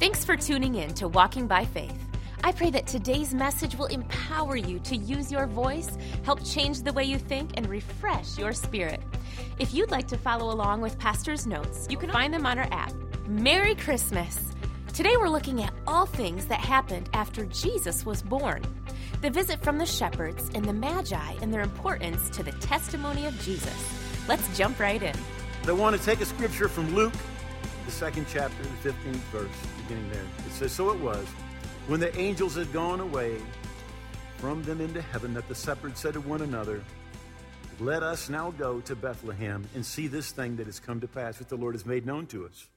Thanks 0.00 0.24
for 0.24 0.34
tuning 0.34 0.76
in 0.76 0.94
to 0.94 1.08
Walking 1.08 1.46
by 1.46 1.66
Faith. 1.66 1.94
I 2.42 2.52
pray 2.52 2.70
that 2.70 2.86
today's 2.86 3.34
message 3.34 3.76
will 3.76 3.84
empower 3.84 4.56
you 4.56 4.78
to 4.78 4.96
use 4.96 5.30
your 5.30 5.44
voice, 5.46 5.90
help 6.22 6.42
change 6.42 6.80
the 6.80 6.92
way 6.94 7.04
you 7.04 7.18
think, 7.18 7.50
and 7.58 7.68
refresh 7.68 8.38
your 8.38 8.54
spirit. 8.54 9.02
If 9.58 9.74
you'd 9.74 9.90
like 9.90 10.08
to 10.08 10.16
follow 10.16 10.54
along 10.54 10.80
with 10.80 10.98
Pastor's 10.98 11.46
notes, 11.46 11.86
you 11.90 11.98
can 11.98 12.08
find 12.08 12.32
them 12.32 12.46
on 12.46 12.58
our 12.58 12.66
app. 12.72 12.94
Merry 13.28 13.74
Christmas! 13.74 14.38
Today 14.94 15.18
we're 15.18 15.28
looking 15.28 15.62
at 15.62 15.74
all 15.86 16.06
things 16.06 16.46
that 16.46 16.60
happened 16.60 17.10
after 17.12 17.44
Jesus 17.44 18.06
was 18.06 18.22
born. 18.22 18.62
The 19.20 19.28
visit 19.28 19.62
from 19.62 19.76
the 19.76 19.84
shepherds 19.84 20.50
and 20.54 20.64
the 20.64 20.72
Magi 20.72 21.34
and 21.42 21.52
their 21.52 21.60
importance 21.60 22.30
to 22.30 22.42
the 22.42 22.52
testimony 22.52 23.26
of 23.26 23.38
Jesus. 23.42 24.26
Let's 24.26 24.56
jump 24.56 24.80
right 24.80 25.02
in. 25.02 25.14
I 25.66 25.72
want 25.72 25.94
to 25.94 26.02
take 26.02 26.22
a 26.22 26.24
scripture 26.24 26.70
from 26.70 26.94
Luke, 26.94 27.12
the 27.90 27.96
second 27.96 28.24
chapter, 28.30 28.62
the 28.62 28.90
15th 28.90 29.16
verse, 29.32 29.50
beginning 29.82 30.08
there. 30.10 30.22
It 30.46 30.52
says, 30.52 30.70
So 30.70 30.90
it 30.90 31.00
was, 31.00 31.26
when 31.88 31.98
the 31.98 32.16
angels 32.16 32.54
had 32.54 32.72
gone 32.72 33.00
away 33.00 33.38
from 34.38 34.62
them 34.62 34.80
into 34.80 35.02
heaven, 35.02 35.34
that 35.34 35.48
the 35.48 35.56
shepherds 35.56 35.98
said 35.98 36.14
to 36.14 36.20
one 36.20 36.42
another, 36.42 36.84
Let 37.80 38.04
us 38.04 38.28
now 38.28 38.52
go 38.52 38.80
to 38.82 38.94
Bethlehem 38.94 39.66
and 39.74 39.84
see 39.84 40.06
this 40.06 40.30
thing 40.30 40.54
that 40.56 40.66
has 40.66 40.78
come 40.78 41.00
to 41.00 41.08
pass, 41.08 41.40
which 41.40 41.48
the 41.48 41.56
Lord 41.56 41.74
has 41.74 41.84
made 41.84 42.06
known 42.06 42.28
to 42.28 42.46
us. 42.46 42.68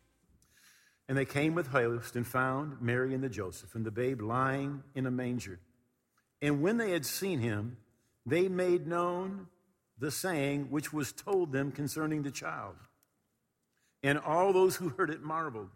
And 1.07 1.16
they 1.16 1.25
came 1.25 1.53
with 1.53 1.71
haste 1.71 2.16
and 2.16 2.25
found 2.25 2.81
Mary 2.81 3.13
and 3.13 3.23
the 3.23 3.30
Joseph 3.30 3.75
and 3.75 3.85
the 3.85 3.91
babe 3.91 4.19
lying 4.19 4.81
in 4.95 5.05
a 5.05 5.11
manger. 5.11 5.59
And 6.41 6.63
when 6.63 6.77
they 6.77 6.89
had 6.89 7.05
seen 7.05 7.39
him, 7.39 7.77
they 8.25 8.47
made 8.47 8.88
known 8.88 9.45
the 9.99 10.09
saying 10.09 10.71
which 10.71 10.91
was 10.91 11.11
told 11.11 11.52
them 11.52 11.71
concerning 11.71 12.23
the 12.23 12.31
child. 12.31 12.77
And 14.03 14.20
all 14.20 14.52
those 14.52 14.75
who 14.75 14.89
heard 14.89 15.09
it 15.09 15.23
marveled 15.23 15.70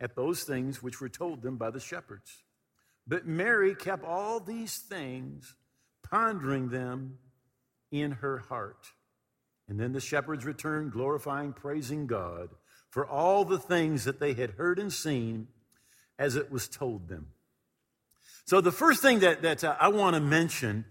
at 0.00 0.14
those 0.14 0.44
things 0.44 0.82
which 0.82 1.00
were 1.00 1.08
told 1.08 1.42
them 1.42 1.56
by 1.56 1.70
the 1.70 1.80
shepherds. 1.80 2.42
But 3.06 3.26
Mary 3.26 3.74
kept 3.74 4.04
all 4.04 4.38
these 4.38 4.78
things, 4.78 5.54
pondering 6.08 6.68
them 6.68 7.18
in 7.90 8.12
her 8.12 8.38
heart. 8.38 8.92
And 9.68 9.78
then 9.80 9.92
the 9.92 10.00
shepherds 10.00 10.44
returned, 10.44 10.92
glorifying, 10.92 11.52
praising 11.52 12.06
God 12.06 12.50
for 12.90 13.06
all 13.06 13.44
the 13.44 13.58
things 13.58 14.04
that 14.04 14.20
they 14.20 14.34
had 14.34 14.50
heard 14.52 14.78
and 14.78 14.92
seen 14.92 15.48
as 16.18 16.36
it 16.36 16.52
was 16.52 16.68
told 16.68 17.08
them. 17.08 17.28
So, 18.44 18.60
the 18.60 18.72
first 18.72 19.02
thing 19.02 19.20
that, 19.20 19.42
that 19.42 19.64
uh, 19.64 19.76
I 19.80 19.88
want 19.88 20.14
to 20.14 20.20
mention 20.20 20.84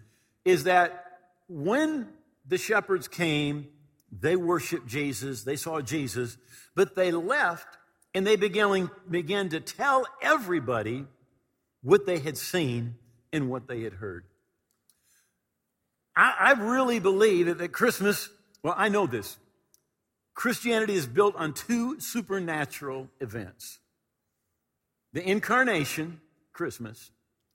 is 0.46 0.64
that 0.64 1.06
when 1.48 2.08
the 2.48 2.58
shepherds 2.58 3.08
came, 3.08 3.68
they 4.12 4.36
worshiped 4.36 4.88
Jesus, 4.88 5.44
they 5.44 5.56
saw 5.56 5.82
Jesus, 5.82 6.38
but 6.76 6.96
they 6.96 7.12
left 7.12 7.78
and 8.14 8.28
they 8.28 8.36
began, 8.36 8.90
began 9.10 9.50
to 9.50 9.60
tell 9.60 10.06
everybody 10.22 11.06
what 11.82 12.06
they 12.06 12.20
had 12.20 12.38
seen 12.38 12.96
and 13.32 13.50
what 13.50 13.68
they 13.68 13.82
had 13.82 13.94
heard. 13.94 14.26
I, 16.16 16.36
I 16.40 16.52
really 16.52 17.00
believe 17.00 17.46
that, 17.46 17.58
that 17.60 17.72
Christmas, 17.72 18.30
well, 18.64 18.76
I 18.78 18.90
know 18.90 19.08
this. 19.08 19.38
Christianity 20.34 20.96
is 20.96 21.08
built 21.08 21.36
on 21.36 21.54
two 21.54 22.00
supernatural 22.00 23.10
events 23.20 23.80
the 25.14 25.30
incarnation, 25.30 26.22
Christmas, 26.54 27.12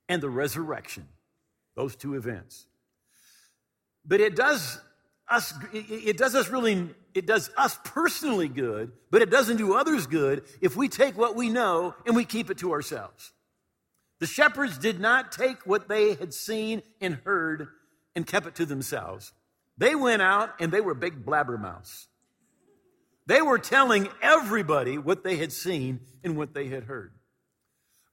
and 0.07 0.21
the 0.21 0.29
resurrection, 0.29 1.07
those 1.75 1.95
two 1.95 2.13
events. 2.13 2.67
But 4.05 4.21
it 4.21 4.35
does 4.35 4.79
us, 5.29 5.53
it 5.73 6.17
does 6.17 6.35
us 6.35 6.49
really, 6.49 6.89
it 7.13 7.25
does 7.25 7.49
us 7.57 7.77
personally 7.83 8.47
good, 8.47 8.91
but 9.11 9.21
it 9.21 9.29
doesn't 9.29 9.57
do 9.57 9.75
others 9.75 10.07
good 10.07 10.43
if 10.61 10.75
we 10.75 10.87
take 10.87 11.17
what 11.17 11.35
we 11.35 11.49
know 11.49 11.95
and 12.05 12.15
we 12.15 12.25
keep 12.25 12.49
it 12.49 12.57
to 12.59 12.71
ourselves. 12.71 13.33
The 14.19 14.27
shepherds 14.27 14.77
did 14.77 14.99
not 14.99 15.31
take 15.31 15.65
what 15.65 15.87
they 15.87 16.15
had 16.15 16.33
seen 16.33 16.81
and 17.01 17.19
heard 17.25 17.67
and 18.15 18.25
kept 18.25 18.47
it 18.47 18.55
to 18.55 18.65
themselves. 18.65 19.33
They 19.77 19.93
went 19.93 20.21
out 20.21 20.55
and 20.59 20.71
they 20.71 20.81
were 20.81 20.95
big 20.95 21.23
blabbermouths. 21.23 22.07
They 23.27 23.41
were 23.41 23.59
telling 23.59 24.07
everybody 24.21 24.97
what 24.97 25.23
they 25.23 25.35
had 25.35 25.51
seen 25.51 25.99
and 26.23 26.37
what 26.37 26.53
they 26.53 26.67
had 26.67 26.85
heard. 26.85 27.11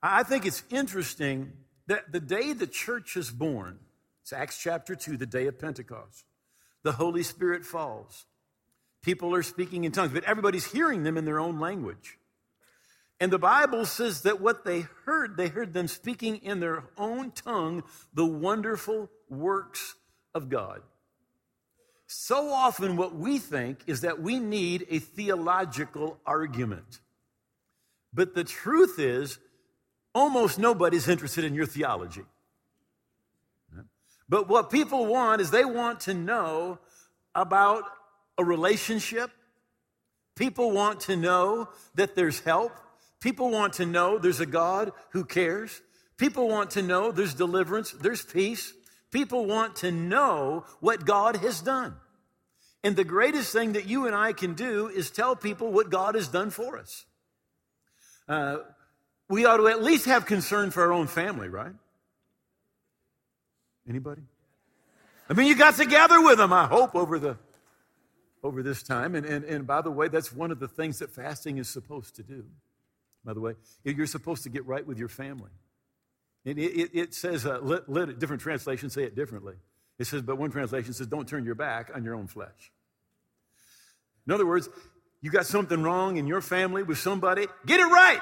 I 0.03 0.25
think 0.25 0.45
it's 0.45 0.63
interesting 0.71 1.53
that 1.87 2.13
the 2.13 2.21
day 2.21 2.53
the 2.53 2.67
church 2.67 3.17
is 3.17 3.31
born, 3.31 3.79
it's 4.23 4.33
Acts 4.33 4.59
chapter 4.59 4.95
2, 4.95 5.17
the 5.17 5.27
day 5.27 5.47
of 5.47 5.59
Pentecost, 5.59 6.25
the 6.85 6.93
Holy 6.93 7.25
Spirit 7.25 7.65
falls. 7.65 8.27
People 9.03 9.35
are 9.35 9.43
speaking 9.43 9.85
in 9.85 9.93
tongues, 9.93 10.13
but 10.13 10.25
everybody's 10.25 10.71
hearing 10.71 11.03
them 11.03 11.17
in 11.17 11.25
their 11.25 11.41
own 11.41 11.59
language. 11.59 12.19
And 13.21 13.33
the 13.33 13.39
Bible 13.39 13.87
says 13.87 14.23
that 14.23 14.41
what 14.41 14.65
they 14.65 14.87
heard, 15.05 15.37
they 15.37 15.49
heard 15.49 15.73
them 15.73 15.89
speaking 15.89 16.37
in 16.37 16.61
their 16.61 16.85
own 16.97 17.33
tongue 17.33 17.83
the 18.13 18.27
wonderful 18.27 19.11
works 19.29 19.95
of 20.35 20.49
God. 20.49 20.83
So 22.07 22.51
often, 22.51 22.97
what 22.97 23.15
we 23.15 23.39
think 23.39 23.81
is 23.87 24.03
that 24.03 24.21
we 24.21 24.39
need 24.39 24.87
a 24.91 24.99
theological 24.99 26.19
argument. 26.27 27.01
But 28.13 28.35
the 28.35 28.45
truth 28.45 28.99
is, 28.99 29.39
almost 30.15 30.59
nobody's 30.59 31.09
interested 31.09 31.45
in 31.45 31.55
your 31.55 31.67
theology. 31.67 32.25
But 34.29 34.49
what 34.49 34.71
people 34.71 35.07
want 35.07 35.41
is 35.41 35.51
they 35.51 35.65
want 35.65 36.01
to 36.01 36.15
know 36.15 36.79
about 37.35 37.85
a 38.39 38.45
relationship. 38.45 39.31
People 40.35 40.71
want 40.71 41.01
to 41.01 41.17
know 41.17 41.69
that 41.95 42.15
there's 42.15 42.41
help. 42.41 42.73
People 43.21 43.51
want 43.51 43.75
to 43.75 43.87
know 43.87 44.19
there's 44.19 44.41
a 44.41 44.47
God 44.47 44.93
who 45.11 45.25
cares. 45.25 45.81
People 46.17 46.49
want 46.49 46.73
to 46.73 46.83
know 46.83 47.13
there's 47.13 47.35
deliverance, 47.35 47.93
there's 47.93 48.23
peace. 48.23 48.73
People 49.11 49.47
want 49.47 49.77
to 49.77 49.93
know 49.93 50.65
what 50.81 51.05
God 51.05 51.37
has 51.37 51.61
done. 51.61 51.95
And 52.83 52.97
the 52.97 53.05
greatest 53.05 53.53
thing 53.53 53.73
that 53.73 53.87
you 53.87 54.07
and 54.07 54.15
I 54.15 54.33
can 54.33 54.55
do 54.55 54.89
is 54.89 55.11
tell 55.11 55.37
people 55.37 55.73
what 55.73 55.89
God 55.89 56.17
has 56.17 56.29
done 56.29 56.51
for 56.51 56.79
us. 56.79 57.05
Uh, 58.29 58.59
we 59.29 59.47
ought 59.47 59.57
to 59.57 59.69
at 59.69 59.83
least 59.83 60.07
have 60.07 60.27
concern 60.27 60.71
for 60.71 60.83
our 60.83 60.93
own 60.93 61.07
family, 61.07 61.49
right? 61.49 61.73
Anybody? 63.89 64.23
I 65.29 65.33
mean, 65.35 65.47
you 65.47 65.57
got 65.57 65.75
together 65.75 66.21
with 66.23 66.39
them, 66.39 66.53
I 66.53 66.67
hope, 66.67 66.95
over 66.95 67.19
the 67.19 67.37
over 68.43 68.63
this 68.63 68.83
time. 68.83 69.15
And, 69.15 69.25
and, 69.25 69.45
and 69.45 69.67
by 69.67 69.81
the 69.81 69.91
way, 69.91 70.09
that's 70.09 70.31
one 70.31 70.51
of 70.51 70.61
the 70.61 70.69
things 70.69 70.99
that 70.99 71.11
fasting 71.11 71.57
is 71.57 71.69
supposed 71.69 72.17
to 72.17 72.23
do. 72.23 72.45
By 73.25 73.33
the 73.33 73.41
way, 73.41 73.55
you're 73.85 74.07
supposed 74.07 74.43
to 74.43 74.51
get 74.51 74.67
right 74.67 74.87
with 74.87 74.99
your 74.99 75.09
family. 75.09 75.51
It, 76.45 76.59
it, 76.59 76.91
it 76.93 77.15
says, 77.15 77.47
uh, 77.47 77.61
let, 77.63 77.89
let 77.89 78.19
different 78.19 78.43
translations 78.43 78.93
say 78.93 79.05
it 79.05 79.17
differently. 79.17 79.55
It 79.99 80.07
says, 80.07 80.21
but 80.21 80.37
one 80.37 80.51
translation 80.51 80.93
says, 80.93 81.07
don't 81.07 81.27
turn 81.27 81.47
your 81.47 81.55
back 81.55 81.91
on 81.95 82.05
your 82.05 82.15
own 82.15 82.27
flesh. 82.27 82.71
In 84.27 84.33
other 84.35 84.45
words, 84.45 84.69
you 85.23 85.31
got 85.31 85.47
something 85.47 85.83
wrong 85.83 86.19
in 86.19 86.27
your 86.27 86.43
family 86.43 86.83
with 86.83 86.99
somebody, 86.99 87.47
get 87.65 87.81
it 87.81 87.85
right. 87.85 88.21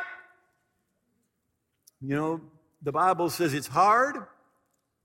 You 2.01 2.15
know, 2.15 2.41
the 2.81 2.93
Bible 2.93 3.29
says 3.29 3.55
it's 3.55 3.67
hard 3.67 4.17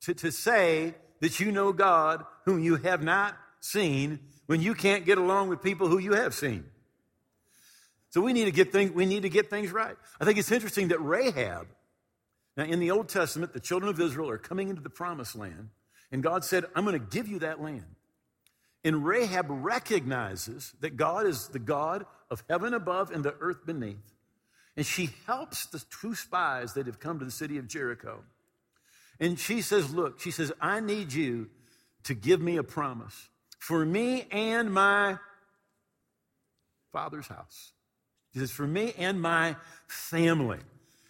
to, 0.02 0.14
to 0.14 0.32
say 0.32 0.96
that 1.22 1.40
you 1.40 1.52
know 1.52 1.74
God 1.74 2.26
whom 2.46 2.64
you 2.64 2.76
have 2.78 3.04
not 3.04 3.38
seen 3.60 4.20
when 4.46 4.62
you 4.62 4.74
can't 4.74 5.06
get 5.06 5.18
along 5.18 5.50
with 5.50 5.62
people 5.62 5.88
who 5.88 5.98
you 5.98 6.14
have 6.14 6.34
seen. 6.34 6.66
So 8.10 8.22
we 8.22 8.34
need 8.34 8.46
to 8.46 8.52
get 8.52 8.72
things, 8.72 8.92
we 8.92 9.06
need 9.06 9.24
to 9.24 9.30
get 9.30 9.50
things 9.50 9.72
right. 9.72 9.96
I 10.20 10.26
think 10.26 10.38
it's 10.40 10.52
interesting 10.52 10.88
that 10.90 11.00
Rahab, 11.00 11.68
now, 12.56 12.64
in 12.64 12.80
the 12.80 12.90
Old 12.90 13.10
Testament, 13.10 13.54
the 13.54 13.60
children 13.60 13.90
of 13.90 14.00
Israel 14.00 14.30
are 14.30 14.40
coming 14.40 14.70
into 14.70 14.82
the 14.82 14.90
promised 14.90 15.36
land, 15.36 15.70
and 16.12 16.24
God 16.24 16.44
said, 16.44 16.66
I'm 16.76 16.86
going 16.86 17.00
to 17.00 17.06
give 17.06 17.28
you 17.28 17.40
that 17.40 17.62
land. 17.62 17.86
And 18.84 19.06
Rahab 19.06 19.48
recognizes 19.50 20.74
that 20.80 20.98
God 20.98 21.28
is 21.28 21.50
the 21.50 21.60
God 21.60 22.06
of 22.32 22.44
heaven 22.50 22.74
above 22.74 23.12
and 23.12 23.24
the 23.24 23.36
earth 23.40 23.66
beneath. 23.66 24.14
And 24.76 24.86
she 24.86 25.10
helps 25.26 25.66
the 25.66 25.84
two 26.02 26.16
spies 26.16 26.74
that 26.74 26.86
have 26.86 27.00
come 27.00 27.20
to 27.20 27.26
the 27.26 27.32
city 27.32 27.58
of 27.58 27.68
Jericho. 27.68 28.24
And 29.20 29.40
she 29.40 29.62
says, 29.62 29.94
Look, 29.94 30.20
she 30.20 30.32
says, 30.32 30.52
I 30.62 30.80
need 30.80 31.14
you 31.14 31.50
to 32.04 32.14
give 32.14 32.42
me 32.42 32.58
a 32.58 32.64
promise 32.64 33.30
for 33.60 33.86
me 33.86 34.28
and 34.32 34.72
my 34.74 35.18
father's 36.92 37.28
house. 37.28 37.72
She 38.34 38.40
says, 38.40 38.52
For 38.52 38.68
me 38.68 38.94
and 38.98 39.22
my 39.22 39.56
family. 39.88 40.60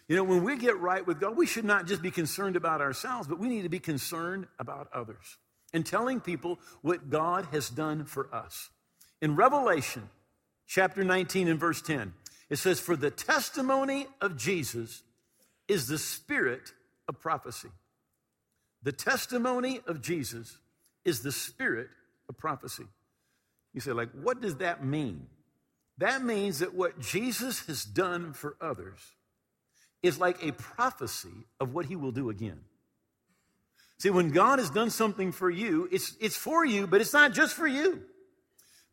You 0.08 0.16
know, 0.16 0.24
when 0.24 0.42
we 0.42 0.56
get 0.56 0.78
right 0.78 1.06
with 1.06 1.20
God, 1.20 1.36
we 1.36 1.46
should 1.46 1.66
not 1.66 1.86
just 1.86 2.00
be 2.00 2.10
concerned 2.10 2.56
about 2.56 2.80
ourselves, 2.80 3.28
but 3.28 3.38
we 3.38 3.48
need 3.48 3.62
to 3.62 3.68
be 3.68 3.78
concerned 3.78 4.46
about 4.58 4.88
others 4.92 5.36
and 5.74 5.84
telling 5.84 6.20
people 6.20 6.58
what 6.80 7.10
God 7.10 7.46
has 7.52 7.68
done 7.68 8.06
for 8.06 8.34
us. 8.34 8.70
In 9.20 9.36
Revelation 9.36 10.08
chapter 10.66 11.04
19 11.04 11.48
and 11.48 11.60
verse 11.60 11.82
10, 11.82 12.14
it 12.48 12.56
says, 12.56 12.80
For 12.80 12.96
the 12.96 13.10
testimony 13.10 14.06
of 14.20 14.38
Jesus 14.38 15.02
is 15.66 15.88
the 15.88 15.98
spirit 15.98 16.72
of 17.06 17.20
prophecy. 17.20 17.68
The 18.82 18.92
testimony 18.92 19.80
of 19.86 20.00
Jesus 20.00 20.58
is 21.04 21.22
the 21.22 21.32
spirit 21.32 21.88
of 22.28 22.36
prophecy. 22.36 22.86
You 23.74 23.80
say, 23.80 23.92
like, 23.92 24.10
what 24.12 24.40
does 24.40 24.56
that 24.56 24.84
mean? 24.84 25.26
That 25.98 26.22
means 26.22 26.60
that 26.60 26.74
what 26.74 27.00
Jesus 27.00 27.66
has 27.66 27.84
done 27.84 28.32
for 28.32 28.56
others 28.60 29.00
is 30.02 30.18
like 30.18 30.44
a 30.44 30.52
prophecy 30.52 31.46
of 31.60 31.74
what 31.74 31.86
he 31.86 31.96
will 31.96 32.12
do 32.12 32.30
again. 32.30 32.60
See, 33.98 34.10
when 34.10 34.30
God 34.30 34.60
has 34.60 34.70
done 34.70 34.90
something 34.90 35.32
for 35.32 35.50
you, 35.50 35.88
it's, 35.90 36.16
it's 36.20 36.36
for 36.36 36.64
you, 36.64 36.86
but 36.86 37.00
it's 37.00 37.12
not 37.12 37.32
just 37.32 37.54
for 37.54 37.66
you. 37.66 38.02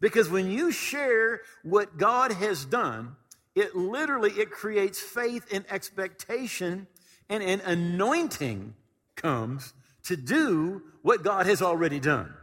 Because 0.01 0.29
when 0.29 0.49
you 0.49 0.71
share 0.71 1.41
what 1.63 1.97
God 1.97 2.31
has 2.31 2.65
done, 2.65 3.15
it 3.53 3.75
literally 3.75 4.31
it 4.31 4.49
creates 4.49 4.99
faith 4.99 5.45
and 5.53 5.63
expectation 5.69 6.87
and 7.29 7.43
an 7.43 7.61
anointing 7.61 8.73
comes 9.15 9.73
to 10.03 10.15
do 10.15 10.81
what 11.01 11.23
God 11.23 11.45
has 11.45 11.61
already 11.61 11.99
done. 11.99 12.33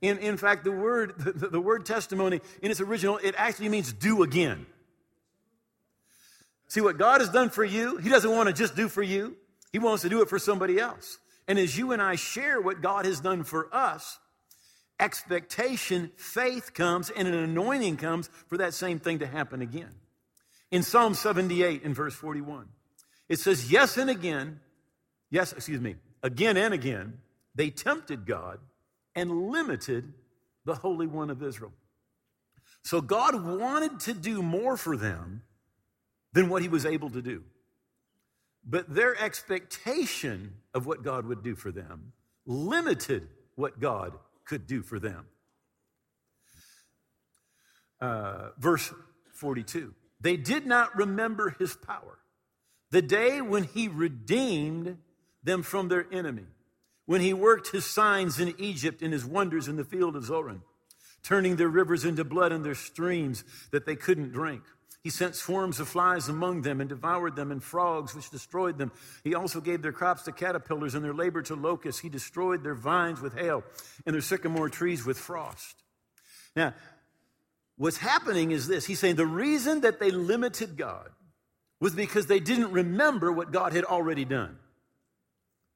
In, 0.00 0.18
in 0.18 0.36
fact, 0.36 0.64
the 0.64 0.72
word, 0.72 1.14
the, 1.18 1.48
the 1.48 1.60
word 1.60 1.86
testimony 1.86 2.40
in 2.60 2.70
its 2.70 2.80
original, 2.80 3.18
it 3.18 3.34
actually 3.38 3.68
means 3.68 3.92
do 3.92 4.22
again. 4.22 4.66
See 6.68 6.80
what 6.80 6.98
God 6.98 7.20
has 7.20 7.30
done 7.30 7.50
for 7.50 7.64
you, 7.64 7.98
He 7.98 8.08
doesn't 8.08 8.30
want 8.30 8.48
to 8.48 8.52
just 8.54 8.74
do 8.74 8.88
for 8.88 9.02
you, 9.02 9.36
He 9.72 9.78
wants 9.78 10.02
to 10.02 10.08
do 10.08 10.22
it 10.22 10.28
for 10.28 10.38
somebody 10.38 10.78
else. 10.78 11.18
And 11.46 11.58
as 11.58 11.76
you 11.76 11.92
and 11.92 12.00
I 12.00 12.14
share 12.16 12.60
what 12.60 12.80
God 12.80 13.04
has 13.04 13.20
done 13.20 13.44
for 13.44 13.68
us, 13.74 14.18
expectation, 14.98 16.10
faith 16.16 16.72
comes, 16.72 17.10
and 17.10 17.28
an 17.28 17.34
anointing 17.34 17.96
comes 17.96 18.30
for 18.46 18.56
that 18.58 18.74
same 18.74 18.98
thing 18.98 19.18
to 19.18 19.26
happen 19.26 19.60
again. 19.60 19.90
In 20.70 20.82
Psalm 20.82 21.14
78, 21.14 21.82
in 21.82 21.92
verse 21.92 22.14
41, 22.14 22.68
it 23.28 23.38
says, 23.38 23.70
Yes 23.70 23.98
and 23.98 24.08
again, 24.08 24.60
yes, 25.32 25.52
excuse 25.52 25.80
me, 25.80 25.96
again 26.22 26.56
and 26.56 26.72
again, 26.72 27.18
they 27.56 27.70
tempted 27.70 28.24
God 28.24 28.60
and 29.16 29.50
limited 29.50 30.12
the 30.64 30.76
Holy 30.76 31.08
One 31.08 31.30
of 31.30 31.42
Israel. 31.42 31.72
So 32.84 33.00
God 33.00 33.44
wanted 33.44 33.98
to 34.00 34.14
do 34.14 34.42
more 34.42 34.76
for 34.76 34.96
them 34.96 35.42
than 36.32 36.48
what 36.48 36.62
he 36.62 36.68
was 36.68 36.86
able 36.86 37.10
to 37.10 37.22
do. 37.22 37.42
But 38.64 38.94
their 38.94 39.20
expectation 39.20 40.54
of 40.72 40.86
what 40.86 41.02
God 41.02 41.26
would 41.26 41.42
do 41.42 41.56
for 41.56 41.72
them 41.72 42.12
limited 42.46 43.28
what 43.54 43.80
God 43.80 44.12
could 44.44 44.66
do 44.66 44.82
for 44.82 44.98
them. 44.98 45.26
Uh, 48.00 48.48
verse 48.58 48.92
42 49.34 49.94
They 50.20 50.36
did 50.36 50.66
not 50.66 50.96
remember 50.96 51.54
his 51.58 51.74
power, 51.74 52.18
the 52.90 53.02
day 53.02 53.40
when 53.40 53.64
he 53.64 53.88
redeemed 53.88 54.98
them 55.42 55.62
from 55.62 55.88
their 55.88 56.06
enemy, 56.12 56.46
when 57.06 57.20
he 57.20 57.32
worked 57.32 57.68
his 57.68 57.84
signs 57.84 58.38
in 58.38 58.54
Egypt 58.58 59.02
and 59.02 59.12
his 59.12 59.24
wonders 59.24 59.68
in 59.68 59.76
the 59.76 59.84
field 59.84 60.16
of 60.16 60.24
Zoan, 60.24 60.62
turning 61.22 61.56
their 61.56 61.68
rivers 61.68 62.04
into 62.04 62.24
blood 62.24 62.52
and 62.52 62.64
their 62.64 62.74
streams 62.74 63.44
that 63.70 63.86
they 63.86 63.96
couldn't 63.96 64.32
drink. 64.32 64.62
He 65.02 65.10
sent 65.10 65.34
swarms 65.34 65.80
of 65.80 65.88
flies 65.88 66.28
among 66.28 66.62
them 66.62 66.80
and 66.80 66.88
devoured 66.88 67.34
them, 67.34 67.50
and 67.50 67.62
frogs 67.62 68.14
which 68.14 68.30
destroyed 68.30 68.78
them. 68.78 68.92
He 69.24 69.34
also 69.34 69.60
gave 69.60 69.82
their 69.82 69.92
crops 69.92 70.22
to 70.24 70.32
caterpillars 70.32 70.94
and 70.94 71.04
their 71.04 71.14
labor 71.14 71.42
to 71.42 71.56
locusts. 71.56 72.00
He 72.00 72.08
destroyed 72.08 72.62
their 72.62 72.76
vines 72.76 73.20
with 73.20 73.36
hail 73.36 73.64
and 74.06 74.14
their 74.14 74.20
sycamore 74.20 74.68
trees 74.68 75.04
with 75.04 75.18
frost. 75.18 75.74
Now, 76.54 76.74
what's 77.76 77.96
happening 77.96 78.52
is 78.52 78.68
this 78.68 78.86
He's 78.86 79.00
saying 79.00 79.16
the 79.16 79.26
reason 79.26 79.80
that 79.80 79.98
they 79.98 80.12
limited 80.12 80.76
God 80.76 81.10
was 81.80 81.94
because 81.94 82.28
they 82.28 82.38
didn't 82.38 82.70
remember 82.70 83.32
what 83.32 83.50
God 83.50 83.72
had 83.72 83.84
already 83.84 84.24
done. 84.24 84.56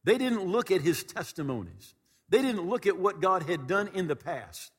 They 0.07 0.19
didn't 0.19 0.45
look 0.45 0.71
at 0.71 0.83
his 0.83 1.03
testimonies. 1.03 1.95
They 2.29 2.41
didn't 2.41 2.67
look 2.67 2.87
at 2.87 2.97
what 2.97 3.21
God 3.21 3.43
had 3.43 3.67
done 3.67 3.91
in 3.93 4.07
the 4.07 4.15
past. 4.15 4.71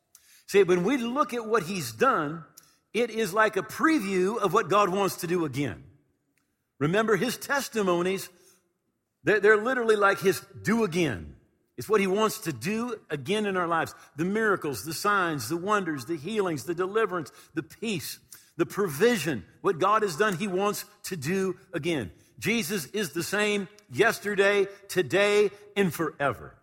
See, 0.47 0.63
when 0.63 0.85
we 0.85 0.97
look 0.97 1.33
at 1.33 1.45
what 1.45 1.63
he's 1.63 1.91
done, 1.91 2.45
it 2.93 3.09
is 3.09 3.33
like 3.33 3.57
a 3.57 3.61
preview 3.61 4.37
of 4.37 4.53
what 4.53 4.69
God 4.69 4.87
wants 4.87 5.17
to 5.17 5.27
do 5.27 5.43
again. 5.43 5.83
Remember, 6.79 7.17
his 7.17 7.35
testimonies, 7.35 8.29
they're, 9.25 9.41
they're 9.41 9.57
literally 9.57 9.97
like 9.97 10.21
his 10.21 10.39
do 10.63 10.85
again. 10.85 11.35
It's 11.75 11.89
what 11.89 11.99
he 11.99 12.07
wants 12.07 12.39
to 12.39 12.53
do 12.53 12.95
again 13.09 13.45
in 13.45 13.57
our 13.57 13.67
lives. 13.67 13.93
The 14.15 14.25
miracles, 14.25 14.85
the 14.85 14.93
signs, 14.93 15.49
the 15.49 15.57
wonders, 15.57 16.05
the 16.05 16.15
healings, 16.15 16.63
the 16.63 16.73
deliverance, 16.73 17.33
the 17.53 17.63
peace, 17.63 18.19
the 18.55 18.65
provision. 18.65 19.43
What 19.59 19.77
God 19.77 20.03
has 20.03 20.15
done, 20.15 20.37
he 20.37 20.47
wants 20.47 20.85
to 21.03 21.17
do 21.17 21.57
again. 21.73 22.11
Jesus 22.39 22.85
is 22.87 23.11
the 23.11 23.23
same 23.23 23.67
yesterday, 23.91 24.67
today, 24.87 25.51
and 25.75 25.93
forever. 25.93 26.55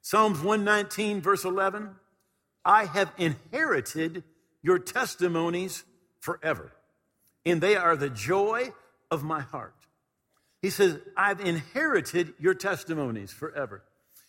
Psalms 0.00 0.38
119, 0.40 1.20
verse 1.20 1.44
11 1.44 1.90
I 2.64 2.84
have 2.84 3.12
inherited 3.16 4.24
your 4.62 4.78
testimonies 4.78 5.84
forever, 6.20 6.72
and 7.44 7.60
they 7.60 7.76
are 7.76 7.96
the 7.96 8.10
joy 8.10 8.72
of 9.10 9.22
my 9.22 9.40
heart. 9.40 9.74
He 10.60 10.70
says, 10.70 10.98
I've 11.16 11.40
inherited 11.40 12.34
your 12.38 12.54
testimonies 12.54 13.32
forever. 13.32 13.82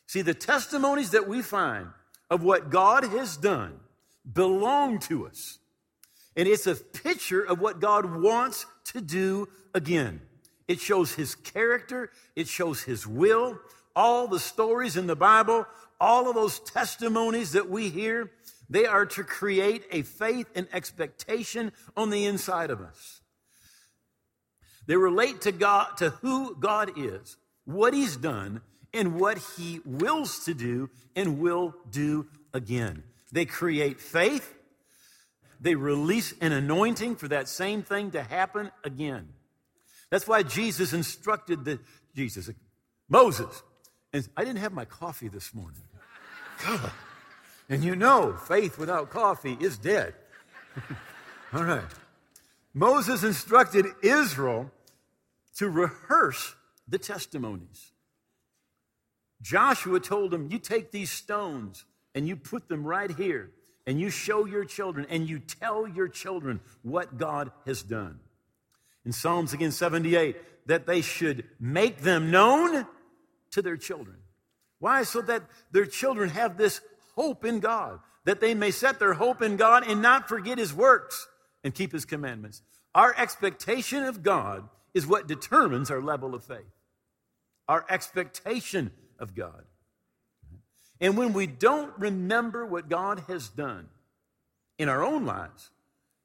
See, 0.05 0.21
the 0.21 0.33
testimonies 0.33 1.11
that 1.11 1.27
we 1.27 1.41
find 1.41 1.87
of 2.29 2.43
what 2.43 2.69
God 2.69 3.03
has 3.03 3.35
done 3.37 3.79
belong 4.31 4.99
to 4.99 5.27
us. 5.27 5.57
And 6.35 6.47
it's 6.47 6.67
a 6.67 6.75
picture 6.75 7.41
of 7.41 7.59
what 7.59 7.79
God 7.79 8.21
wants 8.21 8.65
to 8.85 9.01
do 9.01 9.47
again. 9.73 10.21
It 10.69 10.79
shows 10.79 11.15
his 11.15 11.33
character, 11.33 12.11
it 12.35 12.47
shows 12.47 12.83
his 12.83 13.07
will. 13.07 13.59
All 13.95 14.27
the 14.27 14.39
stories 14.39 14.95
in 14.95 15.07
the 15.07 15.15
Bible, 15.15 15.65
all 15.99 16.29
of 16.29 16.35
those 16.35 16.59
testimonies 16.59 17.53
that 17.53 17.71
we 17.71 17.89
hear, 17.89 18.29
they 18.69 18.85
are 18.85 19.07
to 19.07 19.23
create 19.23 19.83
a 19.91 20.03
faith 20.03 20.45
and 20.53 20.67
expectation 20.71 21.71
on 21.97 22.11
the 22.11 22.23
inside 22.23 22.69
of 22.69 22.81
us. 22.81 23.21
They 24.85 24.95
relate 24.95 25.41
to 25.41 25.51
God, 25.51 25.97
to 25.97 26.11
who 26.11 26.55
God 26.55 26.91
is, 26.95 27.37
what 27.65 27.95
He's 27.95 28.15
done, 28.15 28.61
and 28.93 29.19
what 29.19 29.39
He 29.57 29.79
wills 29.83 30.45
to 30.45 30.53
do 30.53 30.91
and 31.15 31.39
will 31.39 31.73
do 31.89 32.27
again. 32.53 33.03
They 33.31 33.45
create 33.45 33.99
faith. 33.99 34.53
They 35.59 35.73
release 35.73 36.35
an 36.41 36.51
anointing 36.51 37.15
for 37.15 37.27
that 37.27 37.49
same 37.49 37.81
thing 37.81 38.11
to 38.11 38.21
happen 38.21 38.71
again. 38.83 39.29
That's 40.09 40.27
why 40.27 40.43
Jesus 40.43 40.93
instructed 40.93 41.65
the 41.65 41.79
Jesus, 42.15 42.49
Moses. 43.07 43.63
And 44.11 44.27
I 44.35 44.43
didn't 44.43 44.59
have 44.59 44.73
my 44.73 44.85
coffee 44.85 45.27
this 45.27 45.53
morning. 45.53 45.81
God. 46.65 46.91
And 47.69 47.83
you 47.83 47.95
know, 47.95 48.33
faith 48.33 48.77
without 48.77 49.11
coffee 49.11 49.55
is 49.59 49.77
dead. 49.77 50.15
All 51.53 51.63
right. 51.63 51.83
Moses 52.73 53.23
instructed 53.23 53.85
Israel 54.01 54.71
to 55.57 55.69
rehearse 55.69 56.55
the 56.87 56.97
testimonies. 56.97 57.91
Joshua 59.41 59.99
told 59.99 60.31
them, 60.31 60.49
You 60.51 60.59
take 60.59 60.91
these 60.91 61.11
stones 61.11 61.85
and 62.15 62.27
you 62.27 62.35
put 62.35 62.67
them 62.67 62.83
right 62.83 63.11
here, 63.11 63.51
and 63.85 63.99
you 63.99 64.09
show 64.09 64.45
your 64.45 64.65
children, 64.65 65.05
and 65.09 65.29
you 65.29 65.39
tell 65.39 65.87
your 65.87 66.07
children 66.07 66.59
what 66.81 67.17
God 67.17 67.51
has 67.65 67.83
done. 67.83 68.19
In 69.09 69.13
Psalms 69.13 69.53
again 69.53 69.71
78, 69.71 70.67
that 70.67 70.85
they 70.85 71.01
should 71.01 71.43
make 71.59 72.01
them 72.01 72.29
known 72.29 72.85
to 73.49 73.63
their 73.63 73.75
children. 73.75 74.17
Why? 74.77 75.01
So 75.01 75.19
that 75.21 75.41
their 75.71 75.87
children 75.87 76.29
have 76.29 76.57
this 76.57 76.79
hope 77.15 77.43
in 77.43 77.59
God, 77.59 78.01
that 78.25 78.39
they 78.39 78.53
may 78.53 78.69
set 78.69 78.99
their 78.99 79.15
hope 79.15 79.41
in 79.41 79.57
God 79.57 79.83
and 79.89 80.03
not 80.03 80.29
forget 80.29 80.59
his 80.59 80.75
works 80.75 81.27
and 81.63 81.73
keep 81.73 81.91
his 81.91 82.05
commandments. 82.05 82.61
Our 82.93 83.15
expectation 83.17 84.03
of 84.03 84.21
God 84.21 84.69
is 84.93 85.07
what 85.07 85.27
determines 85.27 85.89
our 85.89 86.03
level 86.03 86.35
of 86.35 86.43
faith. 86.43 86.69
Our 87.67 87.87
expectation 87.89 88.91
of 89.17 89.33
God. 89.33 89.63
And 91.01 91.17
when 91.17 91.33
we 91.33 91.47
don't 91.47 91.97
remember 91.97 92.63
what 92.63 92.89
God 92.89 93.23
has 93.27 93.49
done 93.49 93.87
in 94.77 94.87
our 94.87 95.03
own 95.03 95.25
lives, 95.25 95.71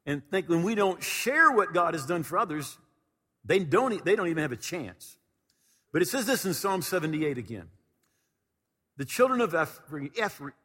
and 0.06 0.22
think 0.30 0.48
when 0.48 0.62
we 0.62 0.74
don't 0.74 1.02
share 1.02 1.50
what 1.50 1.72
God 1.72 1.94
has 1.94 2.06
done 2.06 2.22
for 2.22 2.38
others, 2.38 2.78
they 3.44 3.58
don't, 3.58 4.04
they 4.04 4.16
don't 4.16 4.28
even 4.28 4.42
have 4.42 4.52
a 4.52 4.56
chance. 4.56 5.16
But 5.92 6.02
it 6.02 6.08
says 6.08 6.26
this 6.26 6.44
in 6.44 6.54
Psalm 6.54 6.82
78 6.82 7.38
again 7.38 7.68
the 8.96 9.04
children 9.04 9.40
of 9.40 9.54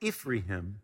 Ephraim 0.02 0.80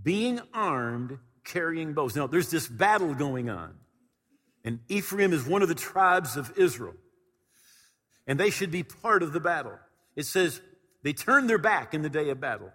being 0.00 0.40
armed, 0.54 1.18
carrying 1.44 1.92
bows. 1.92 2.16
Now, 2.16 2.26
there's 2.26 2.50
this 2.50 2.66
battle 2.66 3.14
going 3.14 3.50
on. 3.50 3.74
And 4.64 4.80
Ephraim 4.88 5.32
is 5.32 5.44
one 5.44 5.62
of 5.62 5.68
the 5.68 5.74
tribes 5.74 6.36
of 6.36 6.56
Israel. 6.56 6.94
And 8.26 8.38
they 8.38 8.50
should 8.50 8.70
be 8.70 8.84
part 8.84 9.22
of 9.22 9.32
the 9.32 9.40
battle. 9.40 9.78
It 10.16 10.24
says 10.24 10.60
they 11.02 11.12
turned 11.12 11.50
their 11.50 11.58
back 11.58 11.94
in 11.94 12.02
the 12.02 12.08
day 12.08 12.30
of 12.30 12.40
battle. 12.40 12.70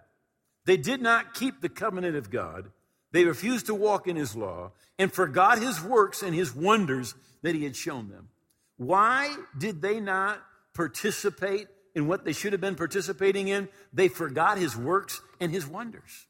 They 0.64 0.76
did 0.76 1.00
not 1.00 1.34
keep 1.34 1.60
the 1.60 1.70
covenant 1.70 2.14
of 2.14 2.30
God. 2.30 2.70
They 3.12 3.24
refused 3.24 3.66
to 3.66 3.74
walk 3.74 4.06
in 4.06 4.16
his 4.16 4.36
law 4.36 4.72
and 4.98 5.12
forgot 5.12 5.58
his 5.58 5.82
works 5.82 6.22
and 6.22 6.34
his 6.34 6.54
wonders 6.54 7.14
that 7.42 7.54
he 7.54 7.64
had 7.64 7.76
shown 7.76 8.10
them. 8.10 8.28
Why 8.76 9.34
did 9.56 9.80
they 9.80 10.00
not 10.00 10.40
participate 10.74 11.68
in 11.94 12.06
what 12.06 12.24
they 12.24 12.32
should 12.32 12.52
have 12.52 12.60
been 12.60 12.76
participating 12.76 13.48
in, 13.48 13.68
they 13.92 14.08
forgot 14.08 14.58
his 14.58 14.76
works 14.76 15.20
and 15.40 15.50
his 15.50 15.66
wonders. 15.66 16.26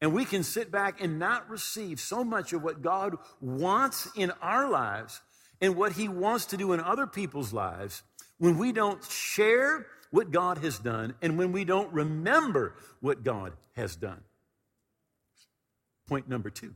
And 0.00 0.12
we 0.12 0.24
can 0.24 0.42
sit 0.42 0.70
back 0.70 1.00
and 1.00 1.18
not 1.18 1.48
receive 1.48 1.98
so 1.98 2.22
much 2.22 2.52
of 2.52 2.62
what 2.62 2.82
God 2.82 3.16
wants 3.40 4.08
in 4.14 4.30
our 4.42 4.68
lives 4.68 5.20
and 5.60 5.76
what 5.76 5.92
He 5.92 6.08
wants 6.08 6.46
to 6.46 6.56
do 6.56 6.72
in 6.72 6.80
other 6.80 7.06
people's 7.06 7.52
lives 7.52 8.02
when 8.38 8.58
we 8.58 8.70
don't 8.70 9.02
share 9.04 9.86
what 10.10 10.30
God 10.30 10.58
has 10.58 10.78
done 10.78 11.14
and 11.22 11.38
when 11.38 11.52
we 11.52 11.64
don't 11.64 11.92
remember 11.92 12.74
what 13.00 13.24
God 13.24 13.52
has 13.76 13.96
done. 13.96 14.20
Point 16.06 16.28
number 16.28 16.50
two 16.50 16.74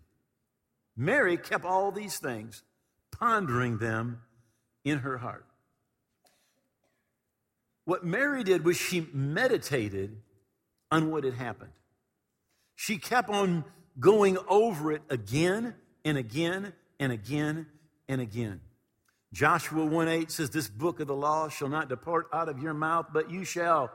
Mary 0.96 1.36
kept 1.36 1.64
all 1.64 1.92
these 1.92 2.18
things, 2.18 2.62
pondering 3.10 3.78
them 3.78 4.22
in 4.84 4.98
her 4.98 5.18
heart. 5.18 5.44
What 7.84 8.04
Mary 8.04 8.44
did 8.44 8.64
was 8.64 8.76
she 8.76 9.06
meditated 9.12 10.16
on 10.90 11.10
what 11.10 11.24
had 11.24 11.34
happened. 11.34 11.72
She 12.74 12.98
kept 12.98 13.30
on 13.30 13.64
going 13.98 14.38
over 14.48 14.92
it 14.92 15.02
again 15.08 15.74
and 16.04 16.18
again 16.18 16.72
and 17.00 17.12
again 17.12 17.66
and 18.08 18.20
again. 18.20 18.60
Joshua 19.32 19.84
1 19.84 20.08
8 20.08 20.30
says, 20.30 20.50
This 20.50 20.68
book 20.68 21.00
of 21.00 21.06
the 21.06 21.14
law 21.14 21.48
shall 21.48 21.68
not 21.68 21.88
depart 21.88 22.28
out 22.32 22.48
of 22.48 22.58
your 22.58 22.74
mouth, 22.74 23.06
but 23.12 23.30
you 23.30 23.44
shall 23.44 23.90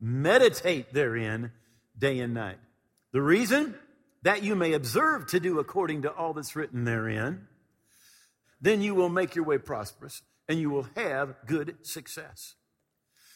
meditate 0.00 0.92
therein 0.92 1.52
day 1.98 2.18
and 2.20 2.34
night. 2.34 2.58
The 3.12 3.20
reason? 3.20 3.74
That 4.22 4.42
you 4.42 4.54
may 4.54 4.72
observe 4.72 5.26
to 5.28 5.40
do 5.40 5.58
according 5.58 6.02
to 6.02 6.12
all 6.12 6.32
that's 6.32 6.54
written 6.54 6.84
therein. 6.84 7.46
Then 8.60 8.82
you 8.82 8.94
will 8.94 9.08
make 9.08 9.34
your 9.34 9.44
way 9.44 9.58
prosperous 9.58 10.22
and 10.48 10.58
you 10.58 10.70
will 10.70 10.86
have 10.96 11.34
good 11.46 11.76
success. 11.82 12.54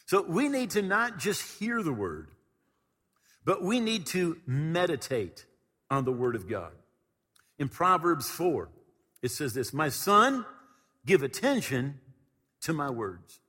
So 0.05 0.21
we 0.21 0.47
need 0.47 0.71
to 0.71 0.81
not 0.81 1.19
just 1.19 1.59
hear 1.59 1.83
the 1.83 1.91
word, 1.91 2.29
but 3.43 3.61
we 3.61 3.79
need 3.79 4.05
to 4.07 4.37
meditate 4.45 5.45
on 5.89 6.05
the 6.05 6.11
word 6.11 6.35
of 6.35 6.49
God. 6.49 6.71
In 7.59 7.69
Proverbs 7.69 8.29
4, 8.29 8.69
it 9.21 9.31
says 9.31 9.53
this 9.53 9.73
My 9.73 9.89
son, 9.89 10.45
give 11.05 11.23
attention 11.23 11.99
to 12.61 12.73
my 12.73 12.89
words. 12.89 13.39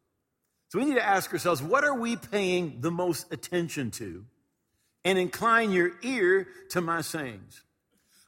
So 0.69 0.79
we 0.79 0.85
need 0.85 0.95
to 0.95 1.07
ask 1.07 1.33
ourselves 1.33 1.63
what 1.63 1.85
are 1.85 1.99
we 1.99 2.17
paying 2.17 2.81
the 2.81 2.91
most 2.91 3.33
attention 3.33 3.91
to? 3.93 4.25
And 5.09 5.19
incline 5.19 5.73
your 5.73 5.93
ear 6.03 6.47
to 6.69 6.83
my 6.83 7.01
sayings. 7.01 7.63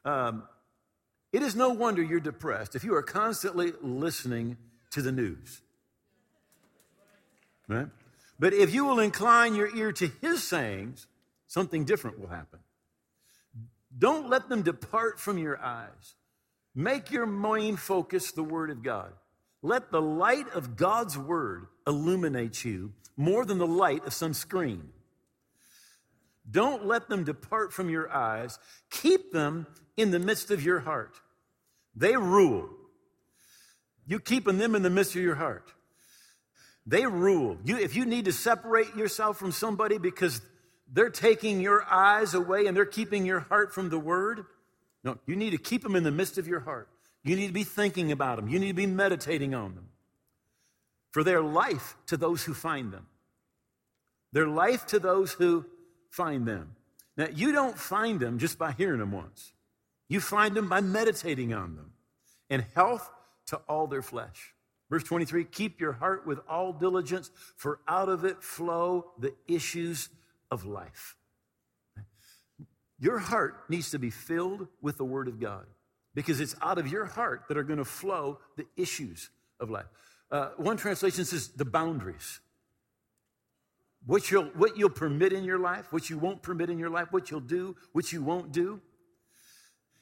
Um, 0.03 0.45
it 1.31 1.43
is 1.43 1.55
no 1.55 1.69
wonder 1.69 2.03
you're 2.03 2.21
depressed 2.21 2.75
if 2.75 2.85
you 2.85 2.95
are 2.95 3.03
constantly 3.03 3.75
listening 3.83 4.57
to 4.93 5.03
the 5.03 5.13
news. 5.13 5.61
Right? 7.69 7.89
But 8.39 8.55
if 8.55 8.73
you 8.73 8.87
will 8.87 8.99
incline 8.99 9.55
your 9.55 9.77
ear 9.77 9.93
to 9.93 10.11
his 10.23 10.43
sayings, 10.43 11.07
something 11.49 11.85
different 11.85 12.19
will 12.19 12.29
happen. 12.29 12.61
Don't 13.99 14.31
let 14.31 14.49
them 14.49 14.63
depart 14.63 15.21
from 15.21 15.37
your 15.37 15.61
eyes. 15.63 16.15
Make 16.75 17.11
your 17.11 17.27
main 17.27 17.77
focus 17.77 18.33
the 18.33 18.43
Word 18.43 18.71
of 18.71 18.83
God. 18.83 19.13
Let 19.61 19.93
the 19.93 20.01
light 20.01 20.49
of 20.55 20.77
God's 20.77 21.19
Word 21.19 21.67
illuminate 21.87 22.65
you 22.65 22.95
more 23.19 23.45
than 23.45 23.59
the 23.59 23.67
light 23.67 24.07
of 24.07 24.15
some 24.15 24.33
screen. 24.33 24.89
Don't 26.49 26.87
let 26.87 27.09
them 27.09 27.25
depart 27.25 27.73
from 27.73 27.91
your 27.91 28.11
eyes. 28.11 28.59
Keep 28.91 29.33
them 29.33 29.67
in 29.97 30.11
the 30.11 30.19
midst 30.19 30.51
of 30.51 30.63
your 30.63 30.81
heart. 30.81 31.21
They 31.95 32.17
rule. 32.17 32.69
You 34.07 34.21
keeping 34.21 34.59
them 34.59 34.75
in 34.75 34.83
the 34.83 34.91
midst 34.91 35.15
of 35.17 35.23
your 35.23 35.35
heart. 35.35 35.73
They 36.87 37.07
rule. 37.07 37.59
You, 37.65 37.79
if 37.79 37.95
you 37.95 38.05
need 38.05 38.25
to 38.25 38.33
separate 38.33 38.97
yourself 38.97 39.39
from 39.39 39.53
somebody 39.53 39.99
because 39.99 40.41
they're 40.93 41.11
taking 41.11 41.61
your 41.61 41.85
eyes 41.85 42.35
away 42.35 42.67
and 42.67 42.77
they're 42.77 42.85
keeping 42.85 43.25
your 43.25 43.41
heart 43.41 43.73
from 43.73 43.91
the 43.91 43.99
word, 43.99 44.45
no, 45.05 45.19
you 45.27 45.37
need 45.37 45.51
to 45.51 45.59
keep 45.59 45.83
them 45.83 45.95
in 45.95 46.03
the 46.03 46.11
midst 46.11 46.39
of 46.39 46.49
your 46.49 46.61
heart. 46.61 46.89
You 47.23 47.37
need 47.37 47.49
to 47.49 47.53
be 47.53 47.65
thinking 47.65 48.13
about 48.13 48.37
them. 48.37 48.49
You 48.49 48.59
need 48.59 48.69
to 48.69 48.75
be 48.75 48.87
meditating 48.87 49.55
on 49.55 49.75
them. 49.75 49.89
For 51.13 51.23
their 51.23 51.43
life 51.43 51.97
to 52.07 52.17
those 52.17 52.45
who 52.45 52.55
find 52.55 52.93
them. 52.93 53.07
Their 54.33 54.47
life 54.47 54.87
to 54.87 54.99
those 54.99 55.33
who 55.33 55.67
find 56.11 56.47
them. 56.47 56.77
Now, 57.17 57.29
you 57.35 57.53
don't 57.53 57.79
find 57.79 58.21
them 58.21 58.39
just 58.39 58.59
by 58.59 58.73
hearing 58.73 59.01
them 59.01 59.13
once. 59.13 59.53
You 60.09 60.21
find 60.21 60.55
them 60.55 60.69
by 60.69 60.81
meditating 60.81 61.55
on 61.55 61.77
them. 61.77 61.93
And 62.49 62.65
health 62.75 63.11
to 63.47 63.57
all 63.69 63.87
their 63.87 64.03
flesh. 64.03 64.55
Verse 64.91 65.05
23 65.05 65.45
Keep 65.45 65.81
your 65.81 65.93
heart 65.93 66.27
with 66.27 66.41
all 66.49 66.73
diligence, 66.73 67.31
for 67.57 67.81
out 67.87 68.09
of 68.09 68.25
it 68.25 68.43
flow 68.43 69.13
the 69.19 69.35
issues 69.47 70.09
of 70.51 70.67
life. 70.67 71.17
Your 72.99 73.19
heart 73.19 73.65
needs 73.69 73.93
to 73.93 73.99
be 73.99 74.11
filled 74.11 74.67
with 74.83 74.99
the 74.99 75.05
Word 75.05 75.29
of 75.29 75.41
God 75.41 75.65
because 76.15 76.41
it's 76.41 76.55
out 76.61 76.77
of 76.77 76.89
your 76.89 77.07
heart 77.07 77.45
that 77.49 77.57
are 77.57 77.63
going 77.63 77.79
to 77.79 77.85
flow 77.85 78.39
the 78.57 78.67
issues 78.77 79.31
of 79.59 79.71
life. 79.71 79.87
Uh, 80.31 80.51
one 80.57 80.77
translation 80.77 81.25
says 81.25 81.49
the 81.49 81.65
boundaries. 81.65 82.41
What 84.07 84.31
you'll, 84.31 84.47
what 84.47 84.77
you'll 84.77 84.91
permit 84.91 85.33
in 85.33 85.45
your 85.45 85.59
life, 85.59 85.93
what 85.93 86.09
you 86.09 86.19
won't 86.19 86.43
permit 86.43 86.71
in 86.71 86.79
your 86.79 86.91
life, 86.91 87.09
what 87.11 87.31
you'll 87.31 87.41
do, 87.41 87.77
what 87.93 88.13
you 88.13 88.23
won't 88.23 88.53
do. 88.53 88.81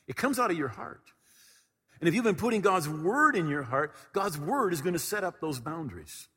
It 0.06 0.16
comes 0.16 0.38
out 0.38 0.50
of 0.50 0.56
your 0.56 0.68
heart. 0.68 1.02
And 2.00 2.08
if 2.08 2.14
you've 2.14 2.24
been 2.24 2.36
putting 2.36 2.60
God's 2.60 2.88
word 2.88 3.34
in 3.36 3.48
your 3.48 3.64
heart, 3.64 3.94
God's 4.12 4.38
word 4.38 4.72
is 4.72 4.80
going 4.80 4.92
to 4.92 5.00
set 5.00 5.24
up 5.24 5.40
those 5.40 5.58
boundaries. 5.58 6.28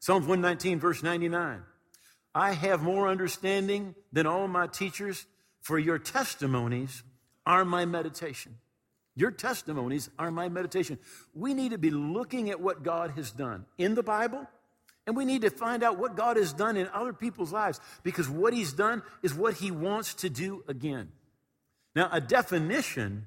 Psalms 0.00 0.26
119, 0.26 0.80
verse 0.80 1.02
99. 1.02 1.62
I 2.34 2.52
have 2.52 2.82
more 2.82 3.08
understanding 3.08 3.94
than 4.12 4.26
all 4.26 4.48
my 4.48 4.66
teachers, 4.66 5.26
for 5.60 5.78
your 5.78 5.98
testimonies 5.98 7.02
are 7.46 7.64
my 7.64 7.84
meditation. 7.84 8.56
Your 9.14 9.30
testimonies 9.30 10.08
are 10.18 10.30
my 10.30 10.48
meditation. 10.48 10.98
We 11.34 11.54
need 11.54 11.72
to 11.72 11.78
be 11.78 11.90
looking 11.90 12.50
at 12.50 12.60
what 12.60 12.82
God 12.82 13.12
has 13.12 13.30
done 13.30 13.66
in 13.76 13.94
the 13.94 14.02
Bible, 14.02 14.46
and 15.06 15.16
we 15.16 15.24
need 15.24 15.42
to 15.42 15.50
find 15.50 15.82
out 15.82 15.98
what 15.98 16.16
God 16.16 16.36
has 16.36 16.52
done 16.52 16.76
in 16.76 16.88
other 16.88 17.12
people's 17.12 17.52
lives 17.52 17.80
because 18.02 18.28
what 18.28 18.52
He's 18.52 18.72
done 18.72 19.02
is 19.22 19.34
what 19.34 19.54
He 19.54 19.70
wants 19.70 20.14
to 20.14 20.30
do 20.30 20.62
again. 20.68 21.10
Now, 21.94 22.08
a 22.12 22.20
definition 22.20 23.26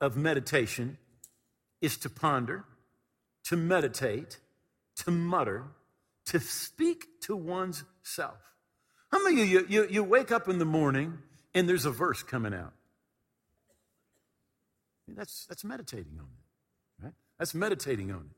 of 0.00 0.16
meditation 0.16 0.98
is 1.80 1.96
to 1.98 2.10
ponder, 2.10 2.64
to 3.44 3.56
meditate, 3.56 4.38
to 4.96 5.10
mutter, 5.10 5.64
to 6.26 6.40
speak 6.40 7.06
to 7.22 7.36
one's 7.36 7.84
self. 8.02 8.38
How 9.10 9.22
many 9.22 9.42
of 9.42 9.48
you, 9.48 9.66
you, 9.68 9.86
you 9.90 10.04
wake 10.04 10.30
up 10.30 10.48
in 10.48 10.58
the 10.58 10.64
morning 10.64 11.18
and 11.54 11.68
there's 11.68 11.84
a 11.84 11.90
verse 11.90 12.22
coming 12.22 12.54
out? 12.54 12.72
That's, 15.08 15.46
that's 15.46 15.64
meditating 15.64 16.18
on 16.18 16.26
it, 16.26 17.04
right? 17.04 17.14
That's 17.38 17.54
meditating 17.54 18.12
on 18.12 18.28
it. 18.30 18.36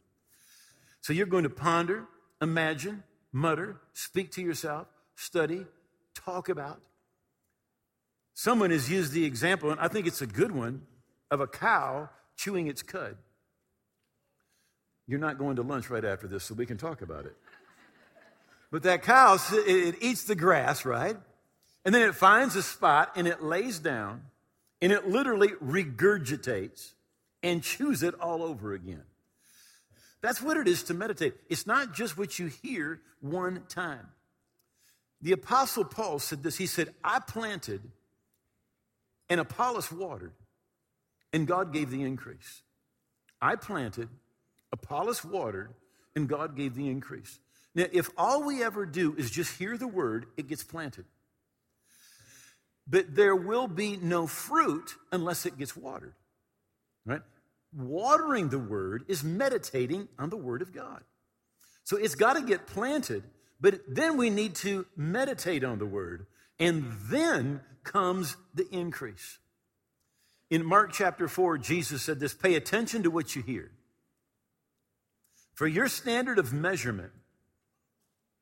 So 1.03 1.13
you're 1.13 1.27
going 1.27 1.43
to 1.43 1.51
ponder, 1.51 2.07
imagine, 2.43 3.05
mutter, 3.33 3.81
speak 3.95 4.33
to 4.33 4.43
yourself, 4.43 4.89
study, 5.15 5.65
talk 6.15 6.49
about. 6.49 6.81
Someone 8.35 8.71
has 8.71 8.91
used 8.91 9.13
the 9.13 9.25
example, 9.25 9.71
and 9.71 9.81
I 9.81 9.89
think 9.89 10.07
it's 10.07 10.21
a 10.21 10.27
good 10.27 10.53
one, 10.53 10.83
of 11.31 11.41
a 11.41 11.47
cow 11.47 12.11
chewing 12.37 12.67
its 12.67 12.83
cud. 12.83 13.17
You're 15.07 15.21
not 15.21 15.39
going 15.39 15.57
to 15.57 15.63
lunch 15.63 15.89
right 15.89 16.05
after 16.05 16.27
this, 16.27 16.45
so 16.45 16.55
we 16.55 16.67
can 16.67 16.77
talk 16.77 17.01
about 17.01 17.25
it. 17.25 17.37
But 18.71 18.83
that 18.85 19.03
cow, 19.03 19.39
it 19.53 19.97
eats 20.01 20.25
the 20.25 20.35
grass, 20.35 20.85
right? 20.85 21.17
And 21.85 21.95
then 21.95 22.03
it 22.03 22.15
finds 22.15 22.57
a 22.57 22.63
spot 22.63 23.13
and 23.17 23.27
it 23.27 23.43
lays 23.43 23.79
down 23.79 24.23
and 24.81 24.93
it 24.93 25.09
literally 25.09 25.49
regurgitates 25.63 26.93
and 27.43 27.63
chews 27.63 28.03
it 28.03 28.15
all 28.21 28.43
over 28.43 28.73
again. 28.73 29.03
That's 30.23 30.41
what 30.41 30.57
it 30.57 30.69
is 30.69 30.85
to 30.85 30.95
meditate. 30.95 31.35
It's 31.49 31.67
not 31.67 31.93
just 31.93 32.17
what 32.17 32.39
you 32.39 32.47
hear 32.47 33.01
one 33.21 33.65
time. 33.69 34.07
The 35.21 35.33
Apostle 35.33 35.85
Paul 35.85 36.19
said 36.19 36.43
this. 36.43 36.57
He 36.57 36.67
said, 36.67 36.95
I 37.05 37.21
planted 37.21 37.83
and 39.29 39.41
Apollos 39.41 39.91
watered, 39.91 40.33
and 41.33 41.47
God 41.47 41.73
gave 41.73 41.91
the 41.91 42.03
increase. 42.03 42.63
I 43.41 43.57
planted, 43.57 44.09
Apollos 44.73 45.25
watered, 45.25 45.73
and 46.15 46.29
God 46.29 46.55
gave 46.57 46.75
the 46.75 46.89
increase. 46.89 47.39
Now, 47.75 47.87
if 47.93 48.11
all 48.19 48.45
we 48.45 48.63
ever 48.63 48.85
do 48.85 49.15
is 49.17 49.31
just 49.31 49.57
hear 49.59 49.79
the 49.79 49.89
word, 49.89 50.27
it 50.37 50.49
gets 50.49 50.63
planted. 50.63 51.07
But 52.87 53.15
there 53.15 53.35
will 53.35 53.69
be 53.69 53.97
no 53.97 54.27
fruit 54.27 54.97
unless 55.11 55.47
it 55.47 55.57
gets 55.57 55.75
watered. 55.77 56.15
Right? 57.07 57.23
Watering 57.75 58.49
the 58.49 58.59
word 58.59 59.05
is 59.09 59.25
meditating 59.25 60.09
on 60.19 60.31
the 60.31 60.37
word 60.37 60.63
of 60.63 60.73
God. 60.73 61.03
So 61.85 61.97
it's 61.97 62.15
got 62.15 62.35
to 62.35 62.43
get 62.43 62.67
planted, 62.67 63.25
but 63.61 63.81
then 63.89 64.17
we 64.17 64.31
need 64.31 64.55
to 64.57 64.87
meditate 64.97 65.65
on 65.65 65.79
the 65.79 65.87
word, 65.87 66.27
and 66.59 66.93
then 67.09 67.61
comes 67.83 68.37
the 68.55 68.69
increase. 68.71 69.39
In 70.51 70.65
Mark 70.65 70.93
chapter 70.93 71.29
4, 71.29 71.59
Jesus 71.59 72.03
said 72.03 72.21
this 72.21 72.35
pay 72.35 72.55
attention 72.55 73.03
to 73.05 73.11
what 73.11 73.35
you 73.35 73.43
hear. 73.43 73.73
For 75.55 75.67
your 75.67 75.89
standard 75.89 76.39
of 76.39 76.53
measurement 76.53 77.13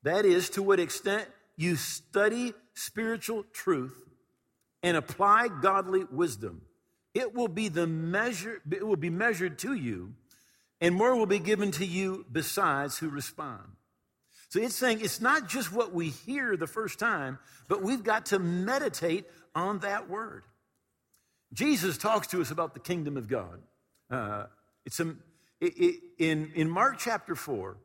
that 0.03 0.25
is, 0.25 0.49
to 0.51 0.63
what 0.63 0.79
extent 0.79 1.27
you 1.57 1.75
study 1.75 2.53
spiritual 2.73 3.43
truth 3.53 4.09
and 4.81 4.97
apply 4.97 5.47
godly 5.47 6.05
wisdom. 6.11 6.63
It 7.13 7.33
will 7.33 7.47
be 7.47 7.67
the 7.67 7.87
measure, 7.87 8.61
it 8.69 8.85
will 8.85 8.95
be 8.95 9.09
measured 9.09 9.59
to 9.59 9.73
you, 9.73 10.13
and 10.79 10.95
more 10.95 11.15
will 11.15 11.25
be 11.25 11.39
given 11.39 11.71
to 11.71 11.85
you 11.85 12.25
besides 12.31 12.97
who 12.97 13.09
respond. 13.09 13.63
So 14.49 14.59
it's 14.59 14.75
saying 14.75 14.99
it's 15.01 15.21
not 15.21 15.47
just 15.47 15.71
what 15.71 15.93
we 15.93 16.09
hear 16.09 16.57
the 16.57 16.67
first 16.67 16.99
time, 16.99 17.39
but 17.67 17.81
we've 17.81 18.03
got 18.03 18.27
to 18.27 18.39
meditate 18.39 19.25
on 19.55 19.79
that 19.79 20.09
word. 20.09 20.43
Jesus 21.53 21.97
talks 21.97 22.27
to 22.27 22.41
us 22.41 22.51
about 22.51 22.73
the 22.73 22.79
kingdom 22.79 23.17
of 23.17 23.27
God. 23.27 23.61
Uh, 24.09 24.45
it's 24.85 24.99
a, 24.99 25.15
it, 25.59 25.73
it, 25.77 25.95
in, 26.17 26.51
in 26.55 26.69
Mark 26.69 26.97
chapter 26.97 27.35
4, 27.35 27.77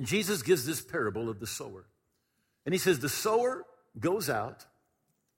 Jesus 0.00 0.42
gives 0.42 0.64
this 0.66 0.80
parable 0.80 1.28
of 1.28 1.40
the 1.40 1.46
sower. 1.46 1.86
And 2.64 2.74
he 2.74 2.78
says, 2.78 2.98
The 2.98 3.08
sower 3.08 3.64
goes 3.98 4.28
out 4.28 4.66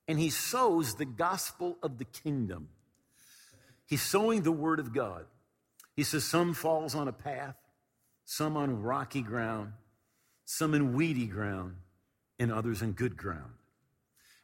and 0.09 0.19
he 0.19 0.31
sows 0.31 0.95
the 0.95 1.05
gospel 1.05 1.79
of 1.83 1.99
the 1.99 2.05
kingdom. 2.05 2.69
He's 3.91 4.01
sowing 4.01 4.43
the 4.43 4.53
word 4.53 4.79
of 4.79 4.95
God. 4.95 5.27
He 5.97 6.05
says, 6.05 6.25
Some 6.25 6.55
falls 6.55 6.95
on 6.95 7.09
a 7.09 7.13
path, 7.13 7.57
some 8.25 8.57
on 8.57 8.83
rocky 8.83 9.21
ground, 9.21 9.73
some 10.45 10.75
in 10.75 10.95
weedy 10.95 11.27
ground, 11.27 11.75
and 12.39 12.53
others 12.53 12.83
in 12.83 12.93
good 12.93 13.17
ground. 13.17 13.51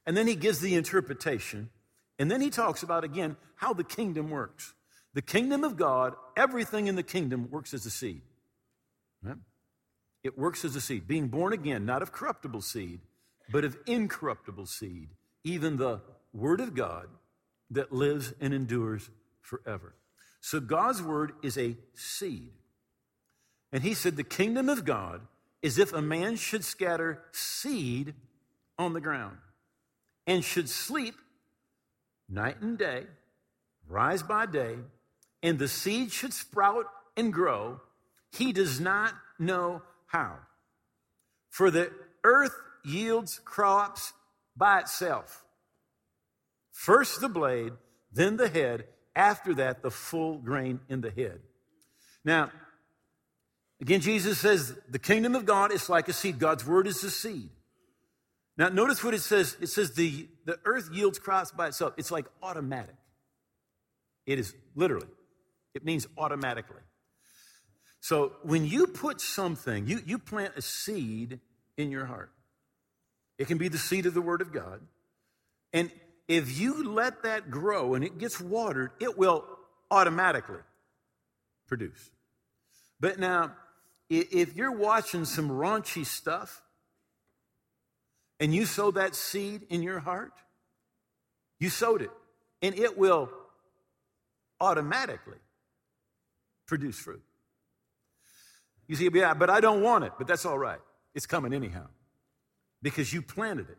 And 0.05 0.17
then 0.17 0.27
he 0.27 0.35
gives 0.35 0.59
the 0.59 0.75
interpretation, 0.75 1.71
and 2.19 2.29
then 2.29 2.41
he 2.41 2.51
talks 2.51 2.83
about 2.83 3.05
again 3.05 3.37
how 3.55 3.73
the 3.73 3.85
kingdom 3.85 4.31
works. 4.31 4.75
The 5.15 5.23
kingdom 5.23 5.63
of 5.63 5.77
God, 5.77 6.15
everything 6.37 6.89
in 6.89 6.97
the 6.97 7.05
kingdom 7.05 7.49
works 7.49 7.73
as 7.73 7.87
a 7.87 7.91
seed. 7.91 8.23
Right? 9.23 9.37
It 10.25 10.37
works 10.37 10.65
as 10.65 10.75
a 10.75 10.81
seed, 10.81 11.07
being 11.07 11.29
born 11.29 11.53
again, 11.53 11.87
not 11.87 12.03
of 12.03 12.11
corruptible 12.11 12.63
seed, 12.63 12.99
but 13.49 13.65
of 13.65 13.79
incorruptible 13.87 14.67
seed, 14.67 15.11
even 15.45 15.77
the 15.77 16.01
word 16.33 16.59
of 16.59 16.75
God 16.75 17.07
that 17.71 17.93
lives 17.93 18.35
and 18.41 18.53
endures 18.53 19.09
forever. 19.47 19.95
So 20.41 20.61
God's 20.61 21.03
word 21.03 21.33
is 21.43 21.57
a 21.57 21.77
seed. 21.95 22.53
And 23.73 23.83
he 23.83 23.95
said, 23.95 24.17
The 24.17 24.25
kingdom 24.25 24.69
of 24.69 24.85
God 24.85 25.23
is 25.63 25.79
if 25.79 25.93
a 25.93 26.03
man 26.03 26.37
should 26.37 26.65
scatter 26.65 27.23
seed 27.33 28.15
on 28.79 28.93
the 28.93 29.01
ground 29.01 29.39
and 30.27 30.45
should 30.45 30.69
sleep 30.69 31.15
night 32.29 32.61
and 32.61 32.77
day, 32.77 33.05
rise 33.89 34.23
by 34.23 34.47
day, 34.47 34.77
and 35.43 35.59
the 35.59 35.69
seed 35.69 36.13
should 36.13 36.33
sprout 36.33 36.87
and 37.17 37.33
grow, 37.33 37.81
he 38.33 38.53
does 38.53 38.81
not 38.81 39.15
know 39.39 39.83
how. 40.07 40.37
For 41.51 41.71
the 41.71 41.91
earth 42.25 42.55
yields 42.85 43.41
crops 43.45 44.13
by 44.57 44.81
itself. 44.81 45.45
First 46.73 47.21
the 47.21 47.29
blade, 47.29 47.73
then 48.13 48.37
the 48.37 48.49
head, 48.49 48.87
after 49.17 49.55
that, 49.55 49.83
the 49.83 49.91
full 49.91 50.39
grain 50.39 50.79
in 50.89 51.01
the 51.01 51.11
head. 51.11 51.41
Now, 52.25 52.51
again, 53.81 54.01
Jesus 54.01 54.39
says 54.39 54.77
the 54.89 54.99
kingdom 54.99 55.35
of 55.35 55.47
God 55.47 55.73
is 55.73 55.89
like 55.89 56.09
a 56.09 56.13
seed. 56.13 56.39
God's 56.39 56.67
word 56.67 56.87
is 56.87 57.01
the 57.01 57.11
seed. 57.11 57.49
Now, 58.59 58.69
notice 58.69 59.03
what 59.03 59.15
it 59.15 59.21
says. 59.21 59.57
It 59.61 59.69
says 59.69 59.93
the, 59.95 60.29
the 60.45 60.59
earth 60.65 60.91
yields 60.93 61.19
crops 61.19 61.51
by 61.51 61.69
itself. 61.69 61.95
It's 61.97 62.11
like 62.11 62.27
automatic. 62.43 62.95
It 64.27 64.39
is 64.39 64.55
literally, 64.75 65.09
it 65.75 65.85
means 65.85 66.07
automatically. 66.19 66.83
So 68.01 68.33
when 68.43 68.65
you 68.65 68.87
put 68.87 69.21
something, 69.21 69.87
you, 69.87 70.01
you 70.05 70.19
plant 70.19 70.55
a 70.57 70.63
seed 70.63 71.41
in 71.77 71.91
your 71.91 72.05
heart, 72.05 72.31
it 73.39 73.47
can 73.47 73.59
be 73.59 73.69
the 73.69 73.79
seed 73.79 74.07
of 74.07 74.15
the 74.15 74.23
Word 74.23 74.41
of 74.41 74.53
God. 74.53 74.81
And 75.73 75.91
if 76.29 76.59
you 76.59 76.83
let 76.93 77.23
that 77.23 77.51
grow 77.51 77.95
and 77.95 78.05
it 78.05 78.19
gets 78.19 78.41
watered, 78.41 78.91
it 79.01 79.17
will 79.17 79.45
automatically 79.91 80.61
produce. 81.69 82.11
But 82.99 83.19
now, 83.19 83.53
if 84.09 84.57
you're 84.57 84.73
watching 84.73 85.25
some 85.25 85.49
raunchy 85.49 86.05
stuff 86.05 86.63
and 88.41 88.55
you 88.55 88.67
sow 88.67 88.91
that 88.93 89.15
seed 89.15 89.67
in 89.71 89.83
your 89.83 89.99
heart, 90.01 90.33
you 91.59 91.71
sowed 91.71 92.03
it, 92.03 92.11
and 92.61 92.79
it 92.79 92.99
will 92.99 93.31
automatically 94.61 95.39
produce 96.67 96.99
fruit. 96.99 97.23
You 98.89 98.97
see, 98.97 99.09
yeah, 99.13 99.35
but 99.35 99.51
I 99.51 99.61
don't 99.61 99.83
want 99.83 100.05
it, 100.05 100.13
but 100.19 100.27
that's 100.27 100.45
all 100.45 100.59
right. 100.59 100.81
It's 101.15 101.27
coming 101.27 101.53
anyhow 101.53 101.87
because 102.83 103.13
you 103.13 103.23
planted 103.23 103.71
it 103.71 103.79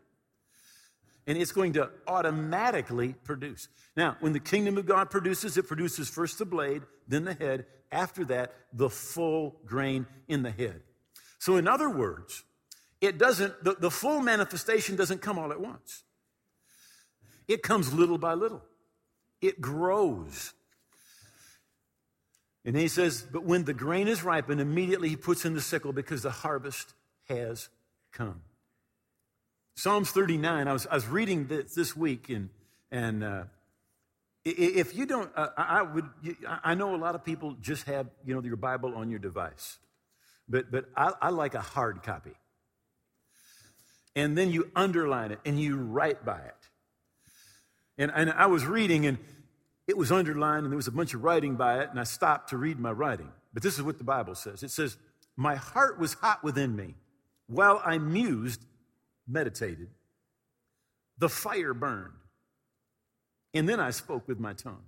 and 1.28 1.36
it's 1.36 1.52
going 1.52 1.74
to 1.74 1.90
automatically 2.06 3.14
produce. 3.22 3.68
Now, 3.94 4.16
when 4.20 4.32
the 4.32 4.40
kingdom 4.40 4.78
of 4.78 4.86
God 4.86 5.10
produces, 5.10 5.58
it 5.58 5.68
produces 5.68 6.08
first 6.08 6.38
the 6.38 6.46
blade, 6.46 6.82
then 7.06 7.24
the 7.24 7.34
head, 7.34 7.66
after 7.92 8.24
that, 8.24 8.54
the 8.72 8.88
full 8.88 9.60
grain 9.66 10.06
in 10.26 10.42
the 10.42 10.50
head. 10.50 10.80
So, 11.38 11.56
in 11.56 11.68
other 11.68 11.90
words, 11.90 12.42
it 13.02 13.18
doesn't, 13.18 13.62
the, 13.62 13.74
the 13.74 13.90
full 13.90 14.20
manifestation 14.20 14.96
doesn't 14.96 15.20
come 15.20 15.38
all 15.38 15.52
at 15.52 15.60
once. 15.60 16.02
It 17.46 17.62
comes 17.62 17.92
little 17.92 18.18
by 18.18 18.32
little, 18.32 18.62
it 19.42 19.60
grows. 19.60 20.54
And 22.64 22.74
he 22.74 22.88
says, 22.88 23.22
But 23.30 23.44
when 23.44 23.64
the 23.64 23.74
grain 23.74 24.08
is 24.08 24.22
ripened, 24.22 24.62
immediately 24.62 25.10
he 25.10 25.16
puts 25.16 25.44
in 25.44 25.54
the 25.54 25.60
sickle 25.60 25.92
because 25.92 26.22
the 26.22 26.30
harvest 26.30 26.94
has 27.28 27.68
come. 28.12 28.42
Psalms 29.78 30.10
39, 30.10 30.66
I 30.66 30.72
was, 30.72 30.88
I 30.88 30.96
was 30.96 31.06
reading 31.06 31.46
this, 31.46 31.72
this 31.72 31.96
week, 31.96 32.30
and, 32.30 32.50
and 32.90 33.22
uh, 33.22 33.44
if 34.44 34.92
you 34.96 35.06
don't, 35.06 35.30
uh, 35.36 35.50
I 35.56 35.82
would, 35.82 36.04
I 36.64 36.74
know 36.74 36.96
a 36.96 36.98
lot 36.98 37.14
of 37.14 37.24
people 37.24 37.54
just 37.60 37.86
have, 37.86 38.08
you 38.26 38.34
know, 38.34 38.42
your 38.42 38.56
Bible 38.56 38.96
on 38.96 39.08
your 39.08 39.20
device, 39.20 39.78
but, 40.48 40.72
but 40.72 40.86
I, 40.96 41.12
I 41.22 41.28
like 41.28 41.54
a 41.54 41.60
hard 41.60 42.02
copy. 42.02 42.32
And 44.16 44.36
then 44.36 44.50
you 44.50 44.68
underline 44.74 45.30
it 45.30 45.38
and 45.44 45.60
you 45.60 45.76
write 45.76 46.24
by 46.24 46.38
it. 46.38 46.56
And, 47.98 48.10
and 48.12 48.32
I 48.32 48.46
was 48.46 48.66
reading, 48.66 49.06
and 49.06 49.16
it 49.86 49.96
was 49.96 50.10
underlined, 50.10 50.64
and 50.64 50.72
there 50.72 50.76
was 50.76 50.88
a 50.88 50.92
bunch 50.92 51.14
of 51.14 51.22
writing 51.22 51.54
by 51.54 51.82
it, 51.82 51.90
and 51.90 52.00
I 52.00 52.04
stopped 52.04 52.50
to 52.50 52.56
read 52.56 52.80
my 52.80 52.90
writing. 52.90 53.30
But 53.54 53.62
this 53.62 53.74
is 53.74 53.84
what 53.84 53.98
the 53.98 54.04
Bible 54.04 54.34
says 54.34 54.64
it 54.64 54.72
says, 54.72 54.96
My 55.36 55.54
heart 55.54 56.00
was 56.00 56.14
hot 56.14 56.42
within 56.42 56.74
me 56.74 56.96
while 57.46 57.80
I 57.84 57.98
mused 57.98 58.60
meditated, 59.28 59.88
the 61.18 61.28
fire 61.28 61.74
burned. 61.74 62.14
And 63.54 63.68
then 63.68 63.80
I 63.80 63.90
spoke 63.90 64.28
with 64.28 64.38
my 64.38 64.52
tongue. 64.52 64.84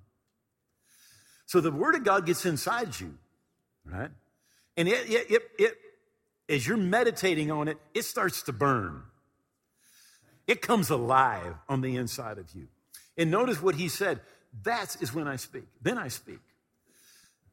So 1.47 1.61
the 1.61 1.73
word 1.73 1.95
of 1.97 2.05
God 2.05 2.27
gets 2.27 2.47
inside 2.47 2.99
you, 3.01 3.19
right? 3.85 4.11
And 4.77 4.89
it, 4.89 5.11
it, 5.11 5.31
it, 5.31 5.43
it, 5.59 5.75
as 6.49 6.67
you're 6.67 6.77
meditating 6.77 7.51
on 7.51 7.69
it, 7.69 7.79
it 7.95 8.05
starts 8.05 8.43
to 8.43 8.53
burn. 8.53 9.03
It 10.47 10.63
comes 10.63 10.91
alive 10.91 11.55
on 11.69 11.81
the 11.81 11.97
inside 11.97 12.39
of 12.39 12.55
you. 12.55 12.69
And 13.17 13.31
notice 13.31 13.61
what 13.63 13.75
he 13.75 13.89
said. 13.89 14.21
That 14.63 14.97
is 15.01 15.15
when 15.15 15.29
I 15.29 15.37
speak. 15.37 15.65
Then 15.81 15.99
I 15.99 16.09
speak. 16.09 16.41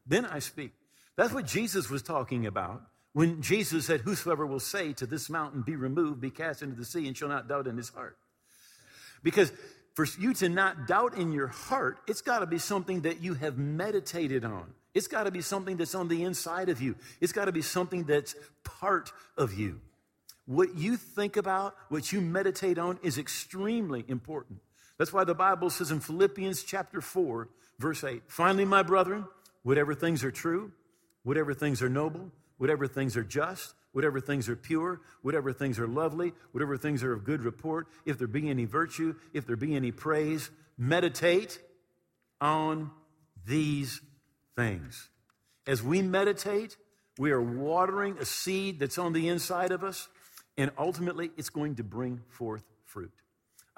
Then 0.06 0.24
I 0.24 0.38
speak. 0.40 0.72
That's 1.16 1.32
what 1.32 1.46
Jesus 1.46 1.90
was 1.90 2.02
talking 2.02 2.46
about 2.46 2.82
when 3.18 3.42
Jesus 3.42 3.86
said, 3.86 4.02
Whosoever 4.02 4.46
will 4.46 4.60
say 4.60 4.92
to 4.92 5.04
this 5.04 5.28
mountain, 5.28 5.62
Be 5.62 5.74
removed, 5.74 6.20
be 6.20 6.30
cast 6.30 6.62
into 6.62 6.76
the 6.76 6.84
sea, 6.84 7.08
and 7.08 7.16
shall 7.16 7.28
not 7.28 7.48
doubt 7.48 7.66
in 7.66 7.76
his 7.76 7.88
heart. 7.88 8.16
Because 9.24 9.52
for 9.96 10.06
you 10.20 10.32
to 10.34 10.48
not 10.48 10.86
doubt 10.86 11.16
in 11.16 11.32
your 11.32 11.48
heart, 11.48 11.98
it's 12.06 12.20
got 12.20 12.38
to 12.38 12.46
be 12.46 12.60
something 12.60 13.00
that 13.00 13.20
you 13.20 13.34
have 13.34 13.58
meditated 13.58 14.44
on. 14.44 14.72
It's 14.94 15.08
got 15.08 15.24
to 15.24 15.32
be 15.32 15.40
something 15.40 15.76
that's 15.76 15.96
on 15.96 16.06
the 16.06 16.22
inside 16.22 16.68
of 16.68 16.80
you. 16.80 16.94
It's 17.20 17.32
got 17.32 17.46
to 17.46 17.52
be 17.52 17.60
something 17.60 18.04
that's 18.04 18.36
part 18.62 19.10
of 19.36 19.52
you. 19.52 19.80
What 20.46 20.76
you 20.76 20.96
think 20.96 21.36
about, 21.36 21.74
what 21.88 22.12
you 22.12 22.20
meditate 22.20 22.78
on, 22.78 23.00
is 23.02 23.18
extremely 23.18 24.04
important. 24.06 24.60
That's 24.96 25.12
why 25.12 25.24
the 25.24 25.34
Bible 25.34 25.70
says 25.70 25.90
in 25.90 25.98
Philippians 25.98 26.62
chapter 26.62 27.00
4, 27.00 27.48
verse 27.80 28.04
8, 28.04 28.22
finally, 28.28 28.64
my 28.64 28.84
brethren, 28.84 29.26
whatever 29.64 29.92
things 29.92 30.22
are 30.22 30.30
true, 30.30 30.70
whatever 31.24 31.52
things 31.52 31.82
are 31.82 31.88
noble, 31.88 32.30
whatever 32.58 32.86
things 32.86 33.16
are 33.16 33.24
just, 33.24 33.74
whatever 33.92 34.20
things 34.20 34.48
are 34.48 34.56
pure, 34.56 35.00
whatever 35.22 35.52
things 35.52 35.78
are 35.78 35.88
lovely, 35.88 36.32
whatever 36.52 36.76
things 36.76 37.02
are 37.02 37.12
of 37.12 37.24
good 37.24 37.42
report, 37.42 37.88
if 38.04 38.18
there 38.18 38.28
be 38.28 38.48
any 38.48 38.64
virtue, 38.64 39.14
if 39.32 39.46
there 39.46 39.56
be 39.56 39.74
any 39.74 39.90
praise, 39.90 40.50
meditate 40.76 41.58
on 42.40 42.90
these 43.46 44.00
things. 44.56 45.08
As 45.66 45.82
we 45.82 46.02
meditate, 46.02 46.76
we 47.18 47.30
are 47.32 47.42
watering 47.42 48.16
a 48.18 48.24
seed 48.24 48.78
that's 48.78 48.98
on 48.98 49.12
the 49.12 49.28
inside 49.28 49.72
of 49.72 49.82
us, 49.82 50.08
and 50.56 50.70
ultimately 50.78 51.30
it's 51.36 51.50
going 51.50 51.76
to 51.76 51.84
bring 51.84 52.22
forth 52.28 52.64
fruit. 52.84 53.12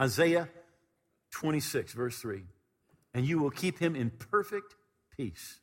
Isaiah 0.01 0.49
26, 1.33 1.93
verse 1.93 2.19
3 2.19 2.43
And 3.14 3.27
you 3.27 3.38
will 3.38 3.51
keep 3.51 3.79
him 3.79 3.97
in 3.97 4.11
perfect 4.11 4.75
peace, 5.16 5.61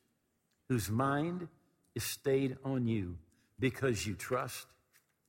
whose 0.68 0.90
mind 0.90 1.48
is 1.98 2.04
stayed 2.04 2.56
on 2.64 2.86
you 2.86 3.18
because 3.58 4.06
you 4.06 4.14
trust 4.14 4.68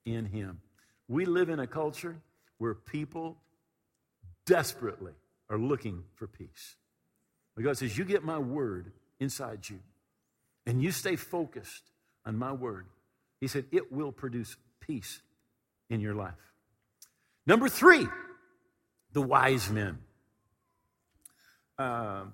in 0.06 0.26
Him. 0.26 0.62
We 1.08 1.26
live 1.26 1.50
in 1.50 1.60
a 1.60 1.66
culture 1.66 2.16
where 2.60 2.76
people 2.76 3.38
desperately 4.46 5.14
are 5.50 5.58
looking 5.58 6.04
for 6.14 6.28
peace. 6.28 6.76
But 7.56 7.64
God 7.64 7.76
says, 7.80 7.98
You 7.98 8.06
get 8.06 8.24
my 8.24 8.38
word 8.38 8.92
inside 9.20 9.68
you. 9.68 9.80
and 10.68 10.80
you 10.84 10.92
stay 10.92 11.16
focused 11.16 11.86
on 12.24 12.38
my 12.38 12.52
word, 12.52 12.86
he 13.42 13.48
said, 13.48 13.66
it 13.72 13.92
will 13.92 14.12
produce 14.12 14.56
peace 14.80 15.22
in 15.90 16.00
your 16.00 16.14
life. 16.14 16.54
Number 17.48 17.68
three, 17.68 18.08
the 19.14 19.22
wise 19.22 19.72
men. 19.72 19.98
Uh, 21.80 22.26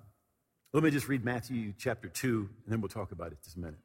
let 0.74 0.82
me 0.82 0.90
just 0.90 1.08
read 1.08 1.24
Matthew 1.24 1.72
chapter 1.78 2.08
2, 2.08 2.28
and 2.28 2.72
then 2.72 2.82
we'll 2.82 2.90
talk 2.90 3.12
about 3.12 3.32
it 3.32 3.38
this 3.42 3.56
minute. 3.56 3.78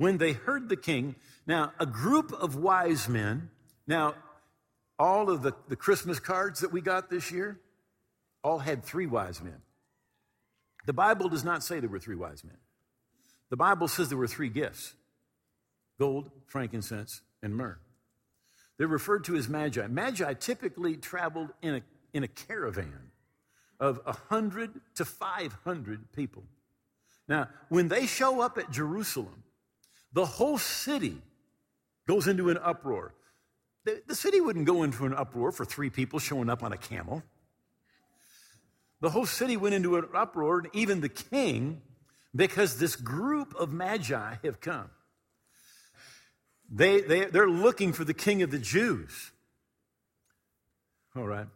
When 0.00 0.16
they 0.16 0.32
heard 0.32 0.70
the 0.70 0.78
king, 0.78 1.14
now 1.46 1.74
a 1.78 1.84
group 1.84 2.32
of 2.32 2.56
wise 2.56 3.06
men, 3.06 3.50
now 3.86 4.14
all 4.98 5.28
of 5.28 5.42
the, 5.42 5.52
the 5.68 5.76
Christmas 5.76 6.18
cards 6.18 6.60
that 6.60 6.72
we 6.72 6.80
got 6.80 7.10
this 7.10 7.30
year, 7.30 7.60
all 8.42 8.60
had 8.60 8.82
three 8.82 9.04
wise 9.04 9.42
men. 9.42 9.58
The 10.86 10.94
Bible 10.94 11.28
does 11.28 11.44
not 11.44 11.62
say 11.62 11.80
there 11.80 11.90
were 11.90 11.98
three 11.98 12.16
wise 12.16 12.42
men. 12.42 12.56
The 13.50 13.58
Bible 13.58 13.88
says 13.88 14.08
there 14.08 14.16
were 14.16 14.26
three 14.26 14.48
gifts 14.48 14.94
gold, 15.98 16.30
frankincense, 16.46 17.20
and 17.42 17.54
myrrh. 17.54 17.78
They're 18.78 18.88
referred 18.88 19.24
to 19.24 19.36
as 19.36 19.50
magi. 19.50 19.86
Magi 19.86 20.32
typically 20.32 20.96
traveled 20.96 21.50
in 21.60 21.74
a, 21.74 21.82
in 22.14 22.24
a 22.24 22.28
caravan 22.28 23.10
of 23.78 24.00
100 24.04 24.80
to 24.94 25.04
500 25.04 26.12
people. 26.12 26.44
Now, 27.28 27.50
when 27.68 27.88
they 27.88 28.06
show 28.06 28.40
up 28.40 28.56
at 28.56 28.70
Jerusalem, 28.70 29.44
the 30.12 30.24
whole 30.24 30.58
city 30.58 31.20
goes 32.06 32.26
into 32.26 32.50
an 32.50 32.58
uproar. 32.58 33.14
The, 33.84 34.02
the 34.06 34.14
city 34.14 34.40
wouldn't 34.40 34.66
go 34.66 34.82
into 34.82 35.06
an 35.06 35.14
uproar 35.14 35.52
for 35.52 35.64
three 35.64 35.90
people 35.90 36.18
showing 36.18 36.50
up 36.50 36.62
on 36.62 36.72
a 36.72 36.76
camel. 36.76 37.22
The 39.00 39.10
whole 39.10 39.26
city 39.26 39.56
went 39.56 39.74
into 39.74 39.96
an 39.96 40.08
uproar, 40.14 40.58
and 40.58 40.68
even 40.74 41.00
the 41.00 41.08
king, 41.08 41.80
because 42.34 42.78
this 42.78 42.96
group 42.96 43.54
of 43.54 43.72
magi 43.72 44.34
have 44.44 44.60
come. 44.60 44.90
They, 46.70 47.00
they, 47.00 47.24
they're 47.24 47.48
looking 47.48 47.92
for 47.92 48.04
the 48.04 48.14
king 48.14 48.42
of 48.42 48.50
the 48.50 48.58
Jews. 48.58 49.32
All 51.16 51.26
right. 51.26 51.46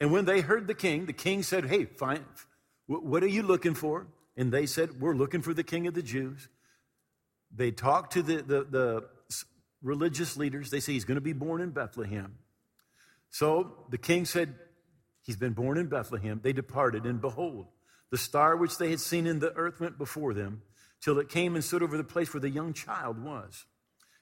And 0.00 0.10
when 0.10 0.24
they 0.24 0.40
heard 0.40 0.66
the 0.66 0.74
king, 0.74 1.06
the 1.06 1.12
king 1.12 1.42
said, 1.42 1.66
Hey, 1.66 1.84
fine, 1.84 2.24
what 2.86 3.22
are 3.22 3.28
you 3.28 3.42
looking 3.42 3.74
for? 3.74 4.06
And 4.36 4.50
they 4.50 4.66
said, 4.66 5.00
We're 5.00 5.14
looking 5.14 5.42
for 5.42 5.54
the 5.54 5.62
king 5.62 5.86
of 5.86 5.94
the 5.94 6.02
Jews. 6.02 6.48
They 7.54 7.70
talked 7.70 8.14
to 8.14 8.22
the, 8.22 8.42
the, 8.42 8.64
the 8.64 9.04
religious 9.82 10.36
leaders. 10.36 10.70
They 10.70 10.80
say 10.80 10.92
he's 10.92 11.04
going 11.04 11.16
to 11.16 11.20
be 11.20 11.32
born 11.32 11.60
in 11.60 11.70
Bethlehem. 11.70 12.34
So 13.30 13.76
the 13.90 13.98
king 13.98 14.24
said, 14.24 14.54
He's 15.22 15.36
been 15.36 15.54
born 15.54 15.78
in 15.78 15.86
Bethlehem. 15.86 16.40
They 16.42 16.52
departed, 16.52 17.06
and 17.06 17.18
behold, 17.18 17.66
the 18.10 18.18
star 18.18 18.56
which 18.56 18.76
they 18.76 18.90
had 18.90 19.00
seen 19.00 19.26
in 19.26 19.38
the 19.38 19.54
earth 19.54 19.80
went 19.80 19.96
before 19.96 20.34
them, 20.34 20.60
till 21.00 21.18
it 21.18 21.30
came 21.30 21.54
and 21.54 21.64
stood 21.64 21.82
over 21.82 21.96
the 21.96 22.04
place 22.04 22.32
where 22.34 22.42
the 22.42 22.50
young 22.50 22.74
child 22.74 23.18
was. 23.18 23.64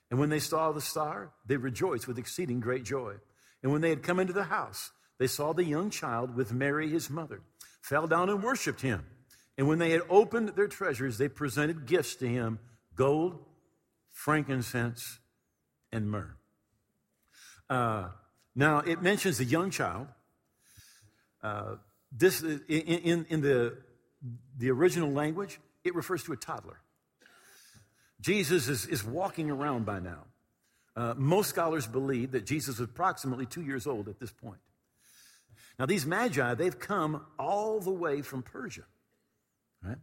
And 0.09 0.19
when 0.19 0.29
they 0.29 0.39
saw 0.39 0.71
the 0.71 0.79
star, 0.79 1.31
they 1.45 1.57
rejoiced 1.57 2.07
with 2.07 2.17
exceeding 2.17 2.61
great 2.61 2.85
joy. 2.85 3.15
And 3.61 3.71
when 3.71 3.81
they 3.81 3.89
had 3.89 4.01
come 4.01 4.19
into 4.19 4.33
the 4.33 4.45
house, 4.45 4.91
they 5.19 5.27
saw 5.27 5.53
the 5.53 5.65
young 5.65 5.89
child 5.89 6.35
with 6.35 6.53
Mary 6.53 6.89
his 6.89 7.09
mother, 7.09 7.41
fell 7.81 8.07
down 8.07 8.29
and 8.29 8.41
worshiped 8.41 8.81
him. 8.81 9.05
And 9.57 9.67
when 9.67 9.79
they 9.79 9.91
had 9.91 10.01
opened 10.09 10.49
their 10.49 10.67
treasures, 10.67 11.17
they 11.17 11.27
presented 11.27 11.85
gifts 11.85 12.15
to 12.15 12.27
him 12.27 12.59
gold, 12.95 13.39
frankincense, 14.11 15.19
and 15.91 16.09
myrrh. 16.09 16.35
Uh, 17.69 18.09
now, 18.55 18.79
it 18.79 19.01
mentions 19.01 19.37
the 19.37 19.45
young 19.45 19.71
child. 19.71 20.07
Uh, 21.41 21.75
this 22.11 22.41
in, 22.41 22.61
in, 22.67 23.25
in, 23.29 23.41
the, 23.41 23.77
the 24.57 24.69
original 24.69 25.11
language, 25.11 25.59
it 25.83 25.95
refers 25.95 26.23
to 26.23 26.33
a 26.33 26.37
toddler. 26.37 26.79
Jesus 28.21 28.67
is, 28.67 28.85
is 28.85 29.03
walking 29.03 29.49
around 29.49 29.85
by 29.85 29.99
now. 29.99 30.25
Uh, 30.95 31.13
most 31.17 31.49
scholars 31.49 31.87
believe 31.87 32.31
that 32.31 32.45
Jesus 32.45 32.79
was 32.79 32.87
approximately 32.87 33.45
two 33.45 33.63
years 33.63 33.87
old 33.87 34.07
at 34.07 34.19
this 34.19 34.31
point. 34.31 34.59
Now, 35.79 35.87
these 35.87 36.05
magi, 36.05 36.53
they've 36.53 36.77
come 36.77 37.25
all 37.39 37.79
the 37.79 37.91
way 37.91 38.21
from 38.21 38.43
Persia, 38.43 38.83
right? 39.83 39.97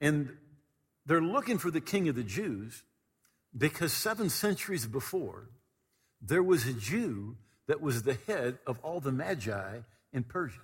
And 0.00 0.36
they're 1.08 1.22
looking 1.22 1.56
for 1.56 1.70
the 1.70 1.80
king 1.80 2.08
of 2.08 2.14
the 2.14 2.22
Jews 2.22 2.82
because 3.56 3.94
seven 3.94 4.28
centuries 4.28 4.86
before, 4.86 5.48
there 6.20 6.42
was 6.42 6.66
a 6.66 6.74
Jew 6.74 7.36
that 7.66 7.80
was 7.80 8.02
the 8.02 8.18
head 8.26 8.58
of 8.66 8.78
all 8.82 9.00
the 9.00 9.10
magi 9.10 9.78
in 10.12 10.22
Persia. 10.22 10.60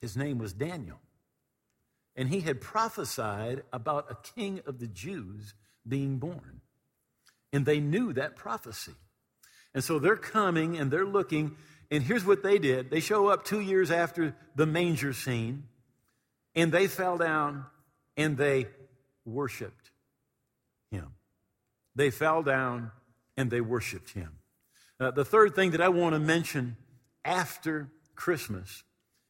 His 0.00 0.16
name 0.16 0.38
was 0.38 0.52
Daniel. 0.52 0.98
And 2.16 2.28
he 2.28 2.40
had 2.40 2.60
prophesied 2.60 3.62
about 3.72 4.10
a 4.10 4.16
king 4.34 4.60
of 4.66 4.80
the 4.80 4.88
Jews 4.88 5.54
being 5.86 6.18
born. 6.18 6.60
And 7.52 7.64
they 7.64 7.78
knew 7.78 8.12
that 8.14 8.34
prophecy. 8.34 8.94
And 9.72 9.84
so 9.84 10.00
they're 10.00 10.16
coming 10.16 10.76
and 10.76 10.90
they're 10.90 11.06
looking. 11.06 11.56
And 11.92 12.02
here's 12.02 12.24
what 12.24 12.42
they 12.42 12.58
did 12.58 12.90
they 12.90 13.00
show 13.00 13.28
up 13.28 13.44
two 13.44 13.60
years 13.60 13.92
after 13.92 14.34
the 14.56 14.66
manger 14.66 15.12
scene, 15.12 15.68
and 16.56 16.72
they 16.72 16.88
fell 16.88 17.18
down 17.18 17.66
and 18.16 18.36
they 18.36 18.66
worshiped 19.24 19.90
him. 20.90 21.14
They 21.94 22.10
fell 22.10 22.42
down 22.42 22.90
and 23.36 23.50
they 23.50 23.60
worshiped 23.60 24.10
him. 24.10 24.38
Uh, 24.98 25.10
the 25.10 25.24
third 25.24 25.54
thing 25.54 25.70
that 25.70 25.80
I 25.80 25.88
want 25.88 26.14
to 26.14 26.18
mention 26.18 26.76
after 27.24 27.90
Christmas 28.14 28.82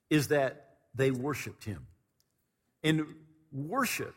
is 0.09 0.29
that 0.29 0.79
they 0.95 1.11
worshiped 1.11 1.65
him. 1.65 1.87
And 2.83 3.07
worship 3.53 4.15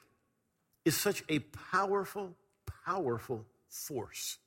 is 0.86 0.98
such 0.98 1.24
a 1.30 1.40
powerful, 1.40 2.36
powerful 2.86 3.46
force. 3.70 4.38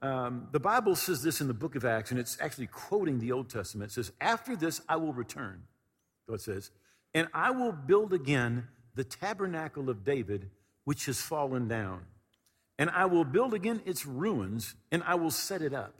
Um, 0.00 0.48
the 0.52 0.60
Bible 0.60 0.94
says 0.94 1.22
this 1.22 1.40
in 1.40 1.48
the 1.48 1.54
book 1.54 1.74
of 1.74 1.84
Acts, 1.84 2.12
and 2.12 2.20
it's 2.20 2.38
actually 2.40 2.68
quoting 2.68 3.18
the 3.18 3.32
Old 3.32 3.50
Testament. 3.50 3.90
It 3.90 3.94
says, 3.94 4.12
After 4.20 4.54
this 4.54 4.80
I 4.88 4.96
will 4.96 5.12
return, 5.12 5.64
so 6.26 6.34
it 6.34 6.40
says, 6.40 6.70
and 7.14 7.26
I 7.34 7.50
will 7.50 7.72
build 7.72 8.12
again 8.12 8.68
the 8.98 9.04
tabernacle 9.04 9.90
of 9.90 10.02
David, 10.02 10.50
which 10.82 11.06
has 11.06 11.20
fallen 11.20 11.68
down. 11.68 12.00
And 12.80 12.90
I 12.90 13.04
will 13.04 13.22
build 13.22 13.54
again 13.54 13.80
its 13.86 14.04
ruins, 14.04 14.74
and 14.90 15.04
I 15.04 15.14
will 15.14 15.30
set 15.30 15.62
it 15.62 15.72
up. 15.72 15.94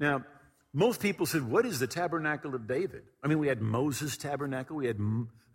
Now, 0.00 0.24
most 0.72 1.00
people 1.00 1.26
said, 1.26 1.48
What 1.48 1.64
is 1.64 1.78
the 1.78 1.86
tabernacle 1.86 2.56
of 2.56 2.66
David? 2.66 3.04
I 3.22 3.28
mean, 3.28 3.38
we 3.38 3.46
had 3.46 3.62
Moses' 3.62 4.16
tabernacle, 4.16 4.74
we 4.74 4.88
had, 4.88 4.98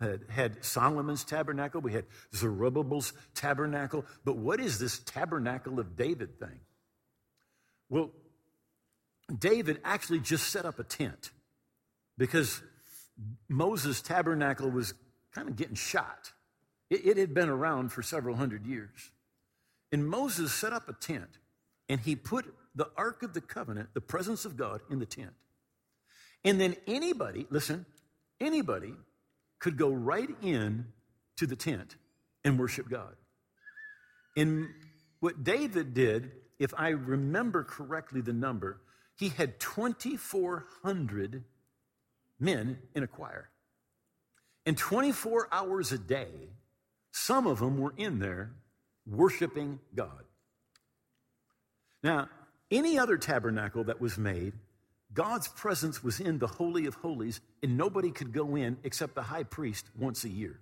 had, 0.00 0.20
had, 0.30 0.64
Solomon's 0.64 1.22
tabernacle, 1.22 1.82
we 1.82 1.92
had 1.92 2.06
Zerubbabel's 2.34 3.12
tabernacle, 3.34 4.06
but 4.24 4.38
what 4.38 4.58
is 4.58 4.78
this 4.78 5.00
tabernacle 5.00 5.78
of 5.78 5.96
David 5.96 6.40
thing? 6.40 6.60
Well, 7.90 8.10
David 9.38 9.82
actually 9.84 10.20
just 10.20 10.48
set 10.48 10.64
up 10.64 10.78
a 10.78 10.84
tent 10.84 11.30
because 12.16 12.62
Moses' 13.50 14.00
tabernacle 14.00 14.70
was 14.70 14.94
kind 15.34 15.48
of 15.48 15.56
getting 15.56 15.74
shot. 15.74 16.32
It, 16.90 17.06
it 17.06 17.16
had 17.16 17.34
been 17.34 17.48
around 17.48 17.90
for 17.90 18.02
several 18.02 18.36
hundred 18.36 18.66
years. 18.66 19.10
And 19.90 20.06
Moses 20.06 20.52
set 20.52 20.72
up 20.72 20.88
a 20.88 20.92
tent 20.92 21.38
and 21.88 22.00
he 22.00 22.16
put 22.16 22.46
the 22.74 22.88
Ark 22.96 23.22
of 23.22 23.34
the 23.34 23.40
Covenant, 23.40 23.90
the 23.92 24.00
presence 24.00 24.44
of 24.44 24.56
God, 24.56 24.80
in 24.90 24.98
the 24.98 25.06
tent. 25.06 25.32
And 26.44 26.60
then 26.60 26.76
anybody, 26.86 27.46
listen, 27.50 27.86
anybody 28.40 28.94
could 29.58 29.76
go 29.76 29.90
right 29.90 30.30
in 30.42 30.86
to 31.36 31.46
the 31.46 31.56
tent 31.56 31.96
and 32.44 32.58
worship 32.58 32.88
God. 32.88 33.14
And 34.36 34.68
what 35.20 35.44
David 35.44 35.94
did, 35.94 36.32
if 36.58 36.72
I 36.76 36.88
remember 36.88 37.62
correctly 37.62 38.22
the 38.22 38.32
number, 38.32 38.80
he 39.16 39.28
had 39.28 39.60
2,400 39.60 41.44
men 42.40 42.78
in 42.94 43.02
a 43.02 43.06
choir. 43.06 43.51
And 44.64 44.76
24 44.76 45.48
hours 45.50 45.92
a 45.92 45.98
day, 45.98 46.50
some 47.10 47.46
of 47.46 47.58
them 47.58 47.78
were 47.78 47.94
in 47.96 48.18
there 48.18 48.52
worshiping 49.06 49.80
God. 49.94 50.24
Now, 52.02 52.28
any 52.70 52.98
other 52.98 53.16
tabernacle 53.16 53.84
that 53.84 54.00
was 54.00 54.16
made, 54.16 54.54
God's 55.12 55.48
presence 55.48 56.02
was 56.02 56.20
in 56.20 56.38
the 56.38 56.46
Holy 56.46 56.86
of 56.86 56.94
Holies, 56.94 57.40
and 57.62 57.76
nobody 57.76 58.10
could 58.10 58.32
go 58.32 58.56
in 58.56 58.78
except 58.82 59.14
the 59.14 59.22
high 59.22 59.42
priest 59.42 59.86
once 59.98 60.24
a 60.24 60.28
year. 60.28 60.60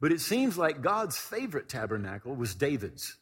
But 0.00 0.12
it 0.12 0.20
seems 0.20 0.58
like 0.58 0.82
God's 0.82 1.16
favorite 1.16 1.68
tabernacle 1.68 2.34
was 2.34 2.54
David's. 2.54 3.16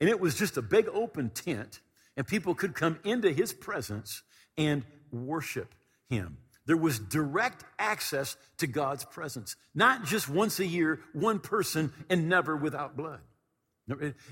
And 0.00 0.08
it 0.08 0.20
was 0.20 0.34
just 0.34 0.56
a 0.56 0.62
big 0.62 0.88
open 0.88 1.30
tent, 1.30 1.80
and 2.16 2.26
people 2.26 2.54
could 2.54 2.74
come 2.74 2.98
into 3.04 3.32
his 3.32 3.52
presence 3.52 4.22
and 4.56 4.84
worship 5.10 5.74
him. 6.08 6.38
There 6.68 6.76
was 6.76 6.98
direct 6.98 7.64
access 7.78 8.36
to 8.58 8.66
God's 8.66 9.02
presence, 9.02 9.56
not 9.74 10.04
just 10.04 10.28
once 10.28 10.60
a 10.60 10.66
year, 10.66 11.00
one 11.14 11.38
person, 11.40 11.94
and 12.10 12.28
never 12.28 12.54
without 12.54 12.94
blood. 12.94 13.20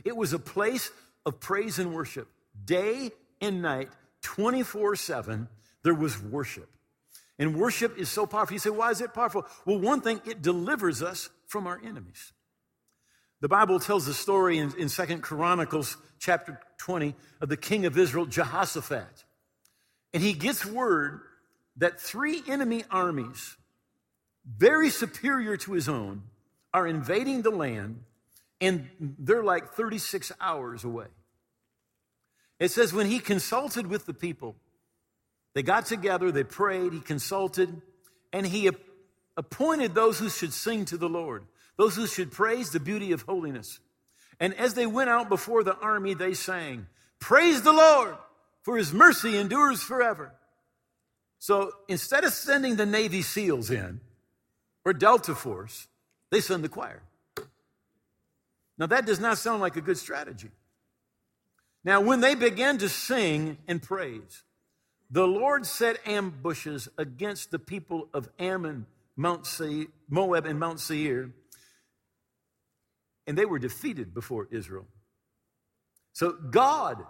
It 0.04 0.14
was 0.14 0.34
a 0.34 0.38
place 0.38 0.90
of 1.24 1.40
praise 1.40 1.78
and 1.78 1.94
worship 1.94 2.28
day 2.62 3.10
and 3.40 3.62
night, 3.62 3.88
24 4.20 4.96
7, 4.96 5.48
there 5.82 5.94
was 5.94 6.20
worship. 6.22 6.68
And 7.38 7.56
worship 7.56 7.96
is 7.98 8.10
so 8.10 8.26
powerful. 8.26 8.52
You 8.52 8.58
say, 8.58 8.70
why 8.70 8.90
is 8.90 9.00
it 9.00 9.14
powerful? 9.14 9.46
Well, 9.64 9.78
one 9.78 10.02
thing, 10.02 10.20
it 10.26 10.42
delivers 10.42 11.02
us 11.02 11.30
from 11.46 11.66
our 11.66 11.80
enemies. 11.82 12.32
The 13.40 13.48
Bible 13.48 13.80
tells 13.80 14.04
the 14.04 14.14
story 14.14 14.58
in, 14.58 14.74
in 14.76 14.88
2 14.88 15.18
Chronicles 15.20 15.96
chapter 16.18 16.60
20 16.78 17.14
of 17.40 17.48
the 17.48 17.56
king 17.56 17.86
of 17.86 17.96
Israel, 17.96 18.26
Jehoshaphat. 18.26 19.24
And 20.12 20.22
he 20.22 20.34
gets 20.34 20.66
word 20.66 21.20
that 21.76 22.00
three 22.00 22.42
enemy 22.48 22.84
armies, 22.90 23.56
very 24.46 24.90
superior 24.90 25.56
to 25.58 25.72
his 25.72 25.88
own, 25.88 26.22
are 26.72 26.86
invading 26.86 27.42
the 27.42 27.50
land, 27.50 28.00
and 28.60 28.88
they're 29.00 29.44
like 29.44 29.72
36 29.74 30.32
hours 30.40 30.84
away. 30.84 31.06
It 32.58 32.70
says, 32.70 32.92
when 32.92 33.06
he 33.06 33.18
consulted 33.18 33.86
with 33.86 34.06
the 34.06 34.14
people, 34.14 34.56
they 35.54 35.62
got 35.62 35.86
together, 35.86 36.30
they 36.30 36.44
prayed, 36.44 36.92
he 36.92 37.00
consulted, 37.00 37.80
and 38.32 38.46
he 38.46 38.70
appointed 39.36 39.94
those 39.94 40.18
who 40.18 40.28
should 40.28 40.52
sing 40.52 40.84
to 40.86 40.96
the 40.96 41.08
Lord, 41.08 41.44
those 41.76 41.96
who 41.96 42.06
should 42.06 42.32
praise 42.32 42.70
the 42.70 42.80
beauty 42.80 43.12
of 43.12 43.22
holiness. 43.22 43.80
And 44.40 44.54
as 44.54 44.74
they 44.74 44.86
went 44.86 45.10
out 45.10 45.28
before 45.28 45.64
the 45.64 45.76
army, 45.76 46.14
they 46.14 46.34
sang, 46.34 46.86
Praise 47.18 47.62
the 47.62 47.72
Lord, 47.72 48.16
for 48.62 48.76
his 48.76 48.92
mercy 48.92 49.36
endures 49.36 49.82
forever. 49.82 50.34
So 51.38 51.70
instead 51.88 52.24
of 52.24 52.32
sending 52.32 52.76
the 52.76 52.86
Navy 52.86 53.22
SEALs 53.22 53.70
in 53.70 54.00
or 54.84 54.92
Delta 54.92 55.34
Force, 55.34 55.86
they 56.30 56.40
send 56.40 56.64
the 56.64 56.68
choir. 56.68 57.02
Now, 58.78 58.86
that 58.86 59.06
does 59.06 59.20
not 59.20 59.38
sound 59.38 59.60
like 59.60 59.76
a 59.76 59.80
good 59.80 59.96
strategy. 59.96 60.50
Now, 61.84 62.00
when 62.00 62.20
they 62.20 62.34
began 62.34 62.78
to 62.78 62.88
sing 62.88 63.58
and 63.68 63.82
praise, 63.82 64.42
the 65.10 65.26
Lord 65.26 65.66
set 65.66 66.06
ambushes 66.06 66.88
against 66.98 67.50
the 67.50 67.58
people 67.58 68.08
of 68.12 68.28
Ammon, 68.38 68.86
Mount 69.16 69.46
Seir, 69.46 69.86
Moab, 70.08 70.46
and 70.46 70.58
Mount 70.58 70.80
Seir, 70.80 71.30
and 73.26 73.38
they 73.38 73.44
were 73.44 73.58
defeated 73.58 74.12
before 74.12 74.48
Israel. 74.50 74.86
So 76.12 76.32
God 76.32 77.04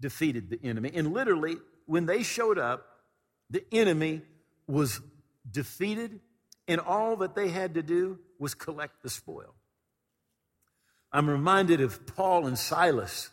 defeated 0.00 0.50
the 0.50 0.60
enemy, 0.62 0.90
and 0.94 1.12
literally, 1.12 1.56
when 1.86 2.06
they 2.06 2.22
showed 2.22 2.58
up, 2.58 2.86
the 3.50 3.64
enemy 3.72 4.22
was 4.66 5.00
defeated, 5.50 6.20
and 6.68 6.80
all 6.80 7.16
that 7.16 7.34
they 7.34 7.48
had 7.48 7.74
to 7.74 7.82
do 7.82 8.18
was 8.38 8.54
collect 8.54 9.02
the 9.02 9.10
spoil. 9.10 9.54
I'm 11.12 11.30
reminded 11.30 11.80
of 11.80 12.06
Paul 12.06 12.46
and 12.46 12.58
Silas 12.58 13.30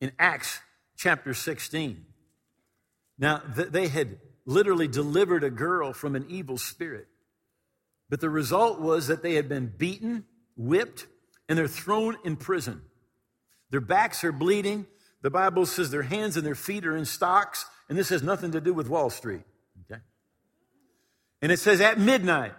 in 0.00 0.12
Acts 0.18 0.60
chapter 0.96 1.34
16. 1.34 2.04
Now, 3.18 3.42
they 3.54 3.88
had 3.88 4.18
literally 4.46 4.88
delivered 4.88 5.44
a 5.44 5.50
girl 5.50 5.92
from 5.92 6.16
an 6.16 6.26
evil 6.28 6.56
spirit. 6.58 7.06
But 8.08 8.20
the 8.20 8.30
result 8.30 8.80
was 8.80 9.06
that 9.06 9.22
they 9.22 9.34
had 9.34 9.48
been 9.48 9.72
beaten, 9.76 10.24
whipped, 10.56 11.06
and 11.48 11.56
they're 11.56 11.68
thrown 11.68 12.16
in 12.24 12.36
prison. 12.36 12.82
Their 13.70 13.80
backs 13.80 14.24
are 14.24 14.32
bleeding. 14.32 14.86
The 15.22 15.30
Bible 15.30 15.66
says 15.66 15.90
their 15.90 16.02
hands 16.02 16.36
and 16.36 16.46
their 16.46 16.54
feet 16.54 16.86
are 16.86 16.96
in 16.96 17.04
stocks, 17.04 17.66
and 17.88 17.98
this 17.98 18.08
has 18.08 18.22
nothing 18.22 18.52
to 18.52 18.60
do 18.60 18.72
with 18.72 18.88
Wall 18.88 19.10
Street. 19.10 19.42
Okay? 19.90 20.00
And 21.42 21.52
it 21.52 21.58
says 21.58 21.80
at 21.80 21.98
midnight, 21.98 22.54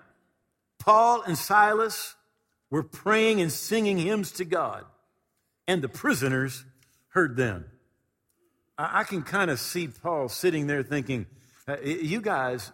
Paul 0.79 1.21
and 1.23 1.37
Silas 1.37 2.15
were 2.69 2.83
praying 2.83 3.41
and 3.41 3.51
singing 3.51 3.97
hymns 3.97 4.31
to 4.33 4.45
God, 4.45 4.85
and 5.67 5.81
the 5.81 5.89
prisoners 5.89 6.63
heard 7.09 7.35
them. 7.35 7.65
I, 8.77 9.03
can 9.03 9.21
kind 9.21 9.51
of 9.51 9.59
see 9.59 9.87
Paul 9.87 10.27
sitting 10.29 10.65
there 10.65 10.81
thinking, 10.81 11.27
You 11.83 12.21
guys, 12.21 12.71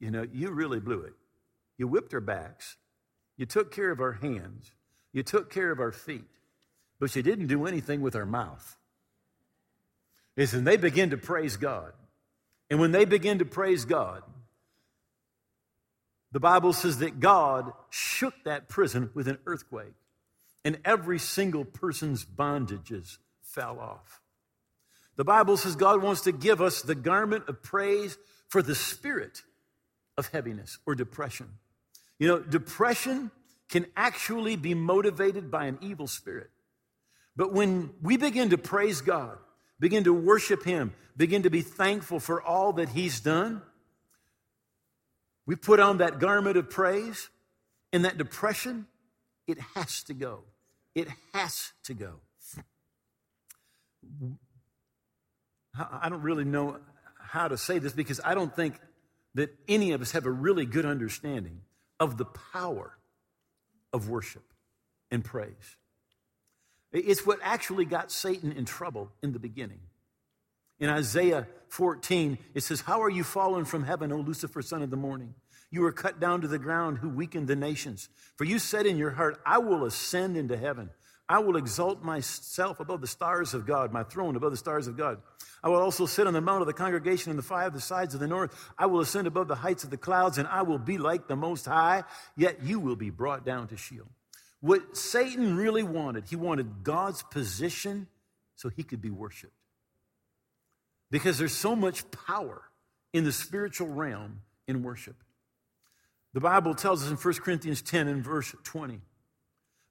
you 0.00 0.10
know, 0.10 0.26
you 0.32 0.50
really 0.50 0.80
blew 0.80 1.00
it. 1.00 1.12
You 1.76 1.88
whipped 1.88 2.14
our 2.14 2.20
backs, 2.20 2.76
you 3.36 3.46
took 3.46 3.72
care 3.72 3.90
of 3.90 4.00
our 4.00 4.12
hands, 4.12 4.70
you 5.12 5.22
took 5.22 5.50
care 5.50 5.70
of 5.70 5.80
our 5.80 5.92
feet, 5.92 6.24
but 7.00 7.14
you 7.16 7.22
didn't 7.22 7.48
do 7.48 7.66
anything 7.66 8.00
with 8.00 8.14
our 8.14 8.24
mouth. 8.24 8.76
Listen, 10.36 10.64
they 10.64 10.76
begin 10.76 11.10
to 11.10 11.16
praise 11.16 11.56
God. 11.56 11.92
And 12.70 12.80
when 12.80 12.92
they 12.92 13.04
begin 13.04 13.38
to 13.38 13.44
praise 13.44 13.84
God, 13.84 14.22
the 16.32 16.40
Bible 16.40 16.72
says 16.72 16.98
that 16.98 17.20
God 17.20 17.72
shook 17.90 18.34
that 18.44 18.68
prison 18.68 19.10
with 19.14 19.28
an 19.28 19.38
earthquake, 19.46 19.94
and 20.64 20.78
every 20.84 21.18
single 21.18 21.64
person's 21.64 22.24
bondages 22.24 23.18
fell 23.42 23.78
off. 23.78 24.20
The 25.16 25.24
Bible 25.24 25.56
says 25.56 25.76
God 25.76 26.02
wants 26.02 26.22
to 26.22 26.32
give 26.32 26.60
us 26.60 26.82
the 26.82 26.96
garment 26.96 27.48
of 27.48 27.62
praise 27.62 28.18
for 28.48 28.62
the 28.62 28.74
spirit 28.74 29.42
of 30.18 30.28
heaviness 30.28 30.78
or 30.86 30.96
depression. 30.96 31.48
You 32.18 32.28
know, 32.28 32.38
depression 32.40 33.30
can 33.68 33.86
actually 33.96 34.56
be 34.56 34.74
motivated 34.74 35.50
by 35.50 35.66
an 35.66 35.78
evil 35.80 36.06
spirit. 36.06 36.50
But 37.36 37.52
when 37.52 37.90
we 38.02 38.16
begin 38.16 38.50
to 38.50 38.58
praise 38.58 39.00
God, 39.00 39.38
begin 39.78 40.04
to 40.04 40.12
worship 40.12 40.64
Him, 40.64 40.94
begin 41.16 41.42
to 41.42 41.50
be 41.50 41.62
thankful 41.62 42.20
for 42.20 42.42
all 42.42 42.72
that 42.74 42.90
He's 42.90 43.20
done, 43.20 43.62
we 45.46 45.56
put 45.56 45.80
on 45.80 45.98
that 45.98 46.18
garment 46.18 46.56
of 46.56 46.70
praise, 46.70 47.28
and 47.92 48.04
that 48.04 48.16
depression, 48.16 48.86
it 49.46 49.58
has 49.74 50.02
to 50.04 50.14
go. 50.14 50.44
It 50.94 51.08
has 51.32 51.72
to 51.84 51.94
go. 51.94 52.20
I 55.78 56.08
don't 56.08 56.22
really 56.22 56.44
know 56.44 56.78
how 57.18 57.48
to 57.48 57.58
say 57.58 57.78
this 57.78 57.92
because 57.92 58.20
I 58.24 58.34
don't 58.34 58.54
think 58.54 58.78
that 59.34 59.54
any 59.68 59.92
of 59.92 60.00
us 60.00 60.12
have 60.12 60.24
a 60.24 60.30
really 60.30 60.66
good 60.66 60.86
understanding 60.86 61.60
of 61.98 62.16
the 62.16 62.24
power 62.24 62.96
of 63.92 64.08
worship 64.08 64.44
and 65.10 65.24
praise. 65.24 65.76
It's 66.94 67.26
what 67.26 67.40
actually 67.42 67.84
got 67.84 68.12
Satan 68.12 68.52
in 68.52 68.64
trouble 68.64 69.10
in 69.22 69.32
the 69.32 69.40
beginning. 69.40 69.80
In 70.78 70.88
Isaiah 70.88 71.48
14, 71.68 72.38
it 72.54 72.62
says, 72.62 72.80
How 72.80 73.02
are 73.02 73.10
you 73.10 73.24
fallen 73.24 73.64
from 73.64 73.84
heaven, 73.84 74.12
O 74.12 74.18
Lucifer, 74.18 74.62
son 74.62 74.82
of 74.82 74.90
the 74.90 74.96
morning? 74.96 75.34
You 75.70 75.80
were 75.80 75.92
cut 75.92 76.20
down 76.20 76.40
to 76.42 76.48
the 76.48 76.58
ground 76.58 76.98
who 76.98 77.08
weakened 77.08 77.48
the 77.48 77.56
nations. 77.56 78.08
For 78.36 78.44
you 78.44 78.60
said 78.60 78.86
in 78.86 78.96
your 78.96 79.10
heart, 79.10 79.40
I 79.44 79.58
will 79.58 79.84
ascend 79.84 80.36
into 80.36 80.56
heaven. 80.56 80.90
I 81.28 81.40
will 81.40 81.56
exalt 81.56 82.04
myself 82.04 82.78
above 82.78 83.00
the 83.00 83.06
stars 83.08 83.54
of 83.54 83.66
God, 83.66 83.92
my 83.92 84.04
throne 84.04 84.36
above 84.36 84.52
the 84.52 84.56
stars 84.56 84.86
of 84.86 84.96
God. 84.96 85.20
I 85.64 85.70
will 85.70 85.80
also 85.80 86.06
sit 86.06 86.26
on 86.26 86.34
the 86.34 86.40
mount 86.40 86.60
of 86.60 86.66
the 86.66 86.74
congregation 86.74 87.30
in 87.30 87.36
the 87.36 87.42
five 87.42 87.68
of 87.68 87.72
the 87.72 87.80
sides 87.80 88.14
of 88.14 88.20
the 88.20 88.28
north. 88.28 88.54
I 88.78 88.86
will 88.86 89.00
ascend 89.00 89.26
above 89.26 89.48
the 89.48 89.54
heights 89.56 89.82
of 89.82 89.90
the 89.90 89.96
clouds, 89.96 90.38
and 90.38 90.46
I 90.46 90.62
will 90.62 90.78
be 90.78 90.98
like 90.98 91.26
the 91.26 91.36
Most 91.36 91.64
High, 91.64 92.04
yet 92.36 92.62
you 92.62 92.78
will 92.78 92.96
be 92.96 93.10
brought 93.10 93.44
down 93.44 93.68
to 93.68 93.76
Sheol. 93.76 94.06
What 94.64 94.96
Satan 94.96 95.58
really 95.58 95.82
wanted, 95.82 96.24
he 96.30 96.36
wanted 96.36 96.84
God's 96.84 97.22
position 97.22 98.06
so 98.56 98.70
he 98.70 98.82
could 98.82 99.02
be 99.02 99.10
worshiped. 99.10 99.52
Because 101.10 101.36
there's 101.36 101.52
so 101.52 101.76
much 101.76 102.10
power 102.10 102.62
in 103.12 103.24
the 103.24 103.32
spiritual 103.32 103.88
realm 103.88 104.40
in 104.66 104.82
worship. 104.82 105.16
The 106.32 106.40
Bible 106.40 106.74
tells 106.74 107.04
us 107.04 107.10
in 107.10 107.16
1 107.16 107.34
Corinthians 107.44 107.82
10 107.82 108.08
and 108.08 108.24
verse 108.24 108.54
20 108.64 109.02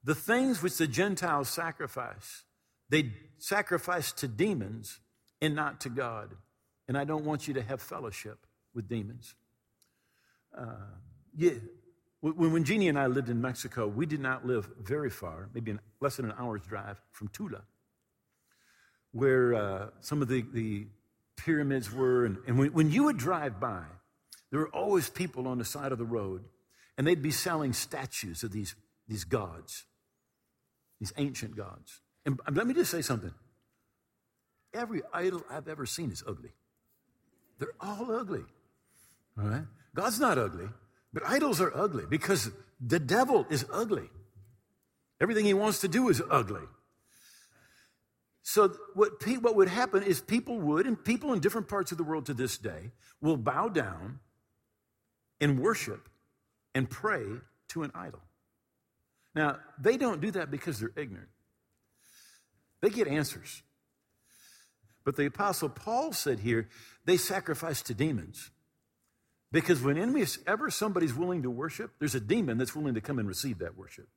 the 0.04 0.16
things 0.16 0.64
which 0.64 0.78
the 0.78 0.88
Gentiles 0.88 1.50
sacrifice, 1.50 2.44
they 2.90 3.12
sacrifice 3.38 4.12
to 4.14 4.28
demons 4.28 5.00
and 5.40 5.54
not 5.54 5.82
to 5.82 5.90
God. 5.90 6.32
And 6.88 6.98
I 6.98 7.04
don't 7.04 7.26
want 7.26 7.48
you 7.48 7.54
to 7.54 7.62
have 7.62 7.80
fellowship 7.80 8.40
with 8.74 8.90
demons. 8.90 9.36
Uh, 10.58 10.66
yeah. 11.36 11.52
When, 12.24 12.54
when 12.54 12.64
Jeannie 12.64 12.88
and 12.88 12.98
I 12.98 13.08
lived 13.08 13.28
in 13.28 13.42
Mexico, 13.42 13.86
we 13.86 14.06
did 14.06 14.22
not 14.22 14.46
live 14.46 14.70
very 14.82 15.10
far, 15.10 15.50
maybe 15.54 15.72
an, 15.72 15.82
less 16.00 16.16
than 16.16 16.26
an 16.26 16.34
hour's 16.40 16.62
drive 16.62 17.02
from 17.12 17.28
Tula, 17.28 17.64
where 19.12 19.54
uh, 19.54 19.88
some 20.00 20.22
of 20.22 20.30
the, 20.30 20.46
the 20.54 20.88
pyramids 21.36 21.92
were. 21.92 22.26
And, 22.26 22.38
and 22.48 22.58
when, 22.58 22.72
when 22.72 22.92
you 22.92 23.04
would 23.04 23.18
drive 23.18 23.60
by, 23.60 23.84
there 24.52 24.62
were 24.62 24.70
always 24.70 25.10
people 25.10 25.50
on 25.50 25.58
the 25.58 25.66
side 25.66 25.92
of 25.92 25.98
the 25.98 26.06
road, 26.06 26.46
and 26.98 27.06
they'd 27.06 27.22
be 27.22 27.30
selling 27.30 27.74
statues 27.74 28.42
of 28.44 28.54
these, 28.54 28.74
these 29.10 29.26
gods, 29.26 29.84
these 31.02 31.12
ancient 31.18 31.58
gods. 31.58 32.00
And 32.26 32.40
let 32.54 32.66
me 32.66 32.74
just 32.74 32.90
say 32.90 33.02
something 33.02 33.34
Every 34.74 35.02
idol 35.14 35.44
I've 35.52 35.68
ever 35.68 35.86
seen 35.86 36.10
is 36.10 36.24
ugly. 36.26 36.54
They're 37.60 37.76
all 37.82 38.10
ugly. 38.12 38.46
All 39.38 39.46
right? 39.46 39.66
God's 39.94 40.22
not 40.22 40.38
ugly, 40.38 40.70
but 41.14 41.24
idols 41.26 41.62
are 41.62 41.76
ugly 41.76 42.06
because 42.10 42.52
the 42.82 43.00
devil 43.00 43.46
is 43.50 43.66
ugly. 43.72 44.10
Everything 45.22 45.46
he 45.46 45.54
wants 45.54 45.82
to 45.82 45.88
do 45.88 46.10
is 46.10 46.22
ugly. 46.30 46.64
So, 48.42 48.76
what, 48.94 49.12
what 49.42 49.56
would 49.56 49.70
happen 49.70 50.04
is 50.04 50.20
people 50.20 50.60
would, 50.60 50.86
and 50.86 51.02
people 51.02 51.32
in 51.32 51.40
different 51.40 51.70
parts 51.70 51.94
of 51.94 51.98
the 51.98 52.04
world 52.04 52.26
to 52.26 52.34
this 52.34 52.58
day, 52.58 52.92
will 53.22 53.38
bow 53.38 53.70
down 53.70 54.20
and 55.40 55.60
worship 55.60 56.10
and 56.76 56.90
pray 56.90 57.24
to 57.70 57.84
an 57.84 57.92
idol. 57.96 58.20
Now, 59.34 59.60
they 59.80 59.96
don't 59.96 60.20
do 60.20 60.32
that 60.32 60.52
because 60.52 60.80
they're 60.80 60.92
ignorant, 60.98 61.30
they 62.82 62.90
get 62.90 63.08
answers. 63.08 63.64
But 65.06 65.18
the 65.18 65.26
Apostle 65.26 65.70
Paul 65.70 66.14
said 66.14 66.40
here, 66.40 66.70
they 67.06 67.18
sacrifice 67.18 67.82
to 67.84 67.94
demons. 67.94 68.52
Because 69.54 69.84
whenever 69.84 70.72
somebody's 70.72 71.14
willing 71.14 71.44
to 71.44 71.52
worship, 71.52 71.92
there's 72.00 72.16
a 72.16 72.20
demon 72.20 72.58
that's 72.58 72.76
willing 72.76 72.96
to 72.96 73.02
come 73.02 73.20
and 73.20 73.28
receive 73.28 73.60
that 73.60 73.78
worship. 73.78 74.08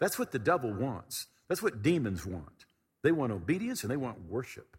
That's 0.00 0.18
what 0.18 0.32
the 0.32 0.38
devil 0.38 0.72
wants. 0.72 1.26
That's 1.46 1.62
what 1.62 1.82
demons 1.82 2.24
want. 2.24 2.64
They 3.02 3.12
want 3.12 3.32
obedience 3.32 3.82
and 3.82 3.90
they 3.90 3.98
want 3.98 4.26
worship. 4.26 4.78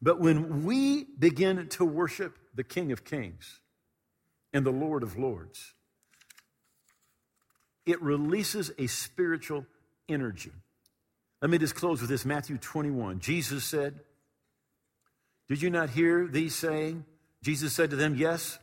But 0.00 0.18
when 0.18 0.64
we 0.64 1.04
begin 1.04 1.68
to 1.68 1.84
worship 1.84 2.38
the 2.54 2.64
King 2.64 2.90
of 2.90 3.04
Kings 3.04 3.60
and 4.54 4.64
the 4.64 4.72
Lord 4.72 5.02
of 5.02 5.18
Lords, 5.18 5.74
it 7.84 8.00
releases 8.00 8.72
a 8.78 8.86
spiritual 8.86 9.66
energy. 10.08 10.52
Let 11.42 11.50
me 11.50 11.58
just 11.58 11.74
close 11.74 12.00
with 12.00 12.08
this 12.08 12.24
Matthew 12.24 12.56
21. 12.56 13.20
Jesus 13.20 13.62
said, 13.62 14.00
Did 15.50 15.60
you 15.60 15.68
not 15.68 15.90
hear 15.90 16.26
these 16.26 16.54
saying? 16.54 17.04
Jesus 17.42 17.72
said 17.72 17.90
to 17.90 17.96
them, 17.96 18.14
Yes. 18.14 18.58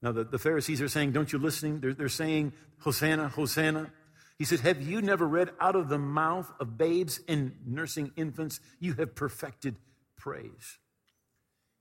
Now, 0.00 0.12
the, 0.12 0.22
the 0.22 0.38
Pharisees 0.38 0.80
are 0.80 0.88
saying, 0.88 1.12
Don't 1.12 1.32
you 1.32 1.38
listening? 1.38 1.80
They're, 1.80 1.94
they're 1.94 2.08
saying, 2.08 2.52
Hosanna, 2.80 3.28
Hosanna. 3.28 3.90
He 4.38 4.44
said, 4.44 4.60
Have 4.60 4.80
you 4.80 5.02
never 5.02 5.26
read 5.26 5.50
out 5.60 5.74
of 5.74 5.88
the 5.88 5.98
mouth 5.98 6.50
of 6.60 6.78
babes 6.78 7.20
and 7.26 7.56
nursing 7.66 8.12
infants, 8.16 8.60
you 8.78 8.94
have 8.94 9.14
perfected 9.14 9.76
praise? 10.16 10.78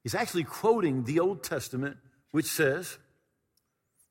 He's 0.03 0.15
actually 0.15 0.45
quoting 0.45 1.03
the 1.03 1.19
Old 1.19 1.43
Testament, 1.43 1.97
which 2.31 2.45
says 2.45 2.97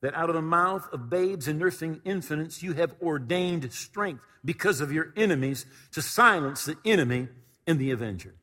that 0.02 0.14
out 0.14 0.28
of 0.28 0.36
the 0.36 0.42
mouth 0.42 0.88
of 0.92 1.10
babes 1.10 1.48
and 1.48 1.58
nursing 1.58 2.00
infants, 2.04 2.62
you 2.62 2.74
have 2.74 2.94
ordained 3.02 3.72
strength 3.72 4.22
because 4.44 4.80
of 4.80 4.92
your 4.92 5.12
enemies 5.16 5.66
to 5.92 6.02
silence 6.02 6.64
the 6.64 6.76
enemy 6.84 7.28
and 7.66 7.78
the 7.78 7.90
avenger. 7.90 8.34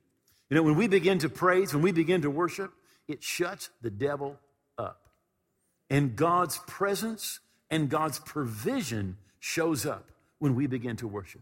You 0.53 0.59
know, 0.59 0.63
when 0.65 0.75
we 0.75 0.87
begin 0.87 1.17
to 1.17 1.29
praise, 1.29 1.73
when 1.73 1.81
we 1.81 1.91
begin 1.91 2.21
to 2.21 2.29
worship, 2.29 2.71
it 3.07 3.23
shuts 3.23 3.71
the 3.81 3.89
devil 3.89 4.37
up. 4.77 5.09
And 5.89 6.15
God's 6.15 6.59
presence 6.67 7.39
and 7.71 7.89
God's 7.89 8.19
provision 8.19 9.17
shows 9.39 9.83
up 9.83 10.11
when 10.37 10.53
we 10.53 10.67
begin 10.67 10.95
to 10.97 11.07
worship. 11.07 11.41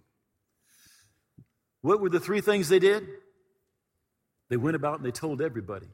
What 1.81 1.99
were 1.99 2.07
the 2.07 2.21
three 2.21 2.39
things 2.39 2.69
they 2.69 2.79
did? 2.79 3.05
They 4.49 4.55
went 4.55 4.77
about 4.77 4.99
and 4.99 5.05
they 5.05 5.11
told 5.11 5.41
everybody 5.41 5.87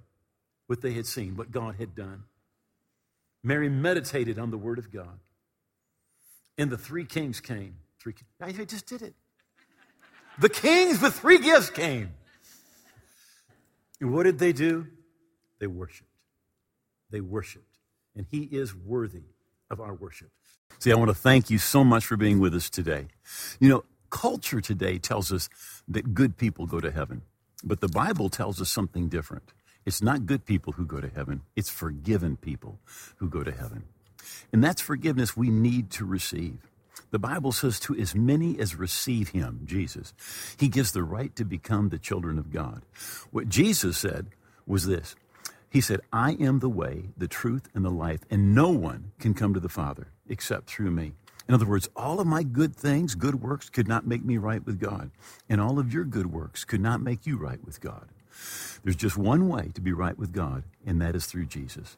what 0.68 0.82
they 0.82 0.94
had 0.94 1.08
seen, 1.08 1.36
what 1.38 1.50
God 1.50 1.74
had 1.80 1.96
done. 1.96 2.26
Mary 3.44 3.68
meditated 3.68 4.38
on 4.38 4.52
the 4.52 4.60
word 4.60 4.78
of 4.78 4.94
God. 4.94 5.18
And 6.56 6.70
the 6.70 6.78
three 6.78 7.06
kings 7.06 7.40
came. 7.40 7.78
Three, 8.00 8.14
I 8.40 8.52
just 8.52 8.86
did 8.86 9.02
it. 9.02 9.16
The 10.38 10.50
kings 10.50 11.02
with 11.02 11.16
three 11.16 11.40
gifts 11.40 11.72
came. 11.72 12.12
And 14.00 14.14
what 14.14 14.24
did 14.24 14.40
they 14.40 14.54
do? 14.54 14.88
They 15.60 15.68
worshiped. 15.68 16.10
They 17.10 17.22
worshiped. 17.22 17.78
And 18.16 18.26
He 18.30 18.44
is 18.44 18.76
worthy 18.76 19.24
of 19.70 19.80
our 19.80 19.94
worship. 19.94 20.30
See, 20.80 20.92
I 20.92 20.96
want 20.96 21.10
to 21.10 21.16
thank 21.16 21.50
you 21.50 21.58
so 21.58 21.84
much 21.84 22.06
for 22.06 22.18
being 22.18 22.40
with 22.40 22.54
us 22.54 22.70
today. 22.70 23.08
You 23.60 23.70
know, 23.70 23.84
culture 24.10 24.62
today 24.62 25.00
tells 25.00 25.32
us 25.32 25.50
that 25.88 26.14
good 26.14 26.38
people 26.38 26.66
go 26.66 26.80
to 26.80 26.92
heaven, 26.92 27.24
but 27.64 27.82
the 27.82 27.88
Bible 27.88 28.30
tells 28.30 28.62
us 28.62 28.70
something 28.70 29.10
different. 29.10 29.54
It's 29.86 30.02
not 30.02 30.26
good 30.26 30.46
people 30.46 30.74
who 30.74 30.86
go 30.86 31.00
to 31.00 31.10
heaven, 31.10 31.42
it's 31.56 31.70
forgiven 31.70 32.38
people 32.38 32.80
who 33.18 33.30
go 33.30 33.44
to 33.44 33.52
heaven. 33.52 33.84
And 34.52 34.64
that's 34.64 34.82
forgiveness 34.82 35.38
we 35.38 35.50
need 35.50 35.90
to 35.92 36.06
receive. 36.06 36.58
The 37.12 37.20
Bible 37.20 37.52
says, 37.52 37.80
to 37.82 37.96
as 37.96 38.16
many 38.16 38.60
as 38.60 38.76
receive 38.76 39.30
him, 39.30 39.62
Jesus, 39.66 40.14
he 40.58 40.68
gives 40.68 40.92
the 40.92 41.04
right 41.04 41.36
to 41.36 41.46
become 41.46 41.90
the 41.90 41.98
children 41.98 42.38
of 42.38 42.52
God. 42.52 42.82
What 43.32 43.50
Jesus 43.50 43.98
said 43.98 44.28
was 44.66 44.86
this 44.86 45.16
He 45.70 45.82
said, 45.82 46.02
I 46.12 46.34
am 46.34 46.60
the 46.60 46.70
way, 46.70 47.10
the 47.18 47.28
truth, 47.28 47.70
and 47.74 47.84
the 47.86 47.90
life, 47.92 48.22
and 48.30 48.54
no 48.54 48.70
one 48.70 49.12
can 49.20 49.34
come 49.34 49.54
to 49.54 49.60
the 49.60 49.70
Father 49.70 50.08
except 50.28 50.70
through 50.70 50.92
me. 50.92 51.14
In 51.48 51.54
other 51.54 51.66
words, 51.66 51.88
all 51.96 52.20
of 52.20 52.28
my 52.28 52.44
good 52.44 52.76
things, 52.76 53.16
good 53.16 53.42
works, 53.42 53.70
could 53.70 53.88
not 53.88 54.06
make 54.06 54.26
me 54.26 54.38
right 54.38 54.66
with 54.66 54.80
God. 54.80 55.12
And 55.48 55.62
all 55.62 55.80
of 55.80 55.94
your 55.94 56.04
good 56.04 56.28
works 56.28 56.66
could 56.66 56.82
not 56.82 57.02
make 57.02 57.26
you 57.26 57.38
right 57.38 57.64
with 57.64 57.80
God. 57.80 58.10
There's 58.84 58.98
just 58.98 59.18
one 59.18 59.48
way 59.48 59.72
to 59.74 59.82
be 59.82 59.94
right 59.94 60.18
with 60.18 60.34
God, 60.34 60.64
and 60.86 61.02
that 61.02 61.16
is 61.16 61.26
through 61.26 61.46
Jesus. 61.46 61.96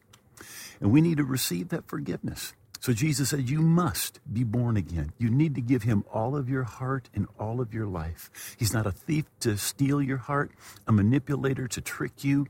And 0.79 0.91
we 0.91 1.01
need 1.01 1.17
to 1.17 1.23
receive 1.23 1.69
that 1.69 1.88
forgiveness. 1.88 2.53
So 2.80 2.94
Jesus 2.94 3.30
said, 3.30 3.50
You 3.50 3.62
must 3.62 4.20
be 4.32 4.44
born 4.44 4.78
again. 4.78 5.12
You 5.18 5.30
need 5.30 5.56
to 5.56 5.62
give 5.62 5.84
him 5.84 6.04
all 6.13 6.36
of 6.36 6.50
your 6.50 6.63
heart 6.63 7.10
and 7.13 7.28
all 7.39 7.60
of 7.60 7.74
your 7.74 7.88
life. 7.88 8.56
He's 8.58 8.74
not 8.74 8.88
a 8.88 8.92
thief 8.92 9.26
to 9.42 9.58
steal 9.58 10.02
your 10.02 10.18
heart, 10.18 10.52
a 10.88 10.92
manipulator 10.92 11.68
to 11.68 11.82
trick 11.82 12.24
you. 12.24 12.48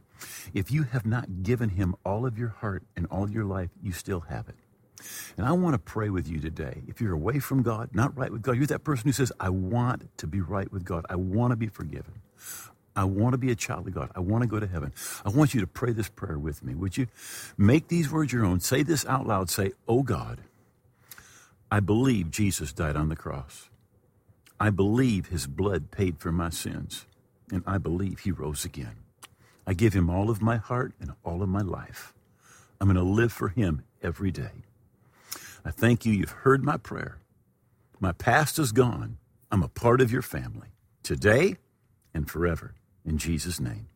If 0.54 0.72
you 0.72 0.84
have 0.84 1.06
not 1.06 1.44
given 1.44 1.70
him 1.70 1.96
all 2.06 2.26
of 2.26 2.38
your 2.38 2.50
heart 2.50 2.84
and 2.96 3.08
all 3.08 3.30
your 3.30 3.46
life, 3.46 3.70
you 3.82 3.92
still 3.92 4.22
have 4.22 4.50
it. 4.50 4.56
And 5.38 5.48
I 5.48 5.54
want 5.54 5.76
to 5.76 5.80
pray 5.80 6.10
with 6.10 6.28
you 6.28 6.40
today. 6.40 6.84
If 6.88 7.00
you're 7.00 7.14
away 7.14 7.40
from 7.40 7.64
God, 7.64 7.90
not 7.94 8.18
right 8.18 8.32
with 8.32 8.42
God, 8.42 8.58
you're 8.58 8.68
that 8.68 8.84
person 8.84 9.08
who 9.08 9.14
says, 9.14 9.32
I 9.40 9.50
want 9.50 10.10
to 10.18 10.28
be 10.28 10.42
right 10.42 10.72
with 10.72 10.84
God. 10.84 11.06
I 11.10 11.16
want 11.16 11.52
to 11.52 11.56
be 11.56 11.68
forgiven. 11.68 12.22
I 12.96 13.06
want 13.06 13.34
to 13.34 13.38
be 13.38 13.52
a 13.52 13.56
child 13.56 13.88
of 13.88 13.94
God. 13.94 14.12
I 14.16 14.20
want 14.20 14.44
to 14.44 14.48
go 14.48 14.60
to 14.60 14.68
heaven. 14.68 14.94
I 15.26 15.30
want 15.30 15.54
you 15.54 15.62
to 15.62 15.68
pray 15.68 15.94
this 15.94 16.10
prayer 16.10 16.38
with 16.38 16.64
me. 16.64 16.76
Would 16.76 16.98
you 16.98 17.08
make 17.58 17.88
these 17.88 18.12
words 18.12 18.34
your 18.34 18.46
own? 18.46 18.60
Say 18.60 18.84
this 18.84 19.06
out 19.06 19.28
loud. 19.28 19.50
Say, 19.50 19.72
Oh 19.88 20.04
God, 20.04 20.40
I 21.72 21.80
believe 21.80 22.32
Jesus 22.32 22.74
died 22.74 22.96
on 22.96 23.10
the 23.10 23.16
cross. 23.16 23.70
I 24.60 24.70
believe 24.70 25.28
his 25.28 25.48
blood 25.48 25.92
paid 25.92 26.20
for 26.20 26.32
my 26.32 26.50
sins. 26.50 27.06
And 27.52 27.64
I 27.66 27.78
believe 27.78 28.20
he 28.20 28.32
rose 28.32 28.66
again. 28.66 28.98
I 29.66 29.74
give 29.74 29.94
him 29.94 30.10
all 30.10 30.30
of 30.30 30.42
my 30.42 30.58
heart 30.58 30.94
and 31.00 31.14
all 31.24 31.42
of 31.42 31.50
my 31.50 31.62
life. 31.62 32.14
I'm 32.82 32.88
going 32.88 32.96
to 32.96 33.04
live 33.04 33.32
for 33.32 33.50
him 33.50 33.84
every 34.02 34.32
day. 34.32 34.64
I 35.66 35.72
thank 35.72 36.06
you. 36.06 36.14
You've 36.14 36.32
heard 36.32 36.64
my 36.64 36.78
prayer. 36.78 37.18
My 38.00 38.12
past 38.12 38.60
is 38.60 38.72
gone. 38.72 39.18
I'm 39.52 39.64
a 39.64 39.68
part 39.68 40.02
of 40.02 40.12
your 40.12 40.22
family 40.22 40.70
today 41.04 41.58
and 42.14 42.30
forever. 42.30 42.74
In 43.10 43.18
Jesus' 43.18 43.60
name. 43.60 43.88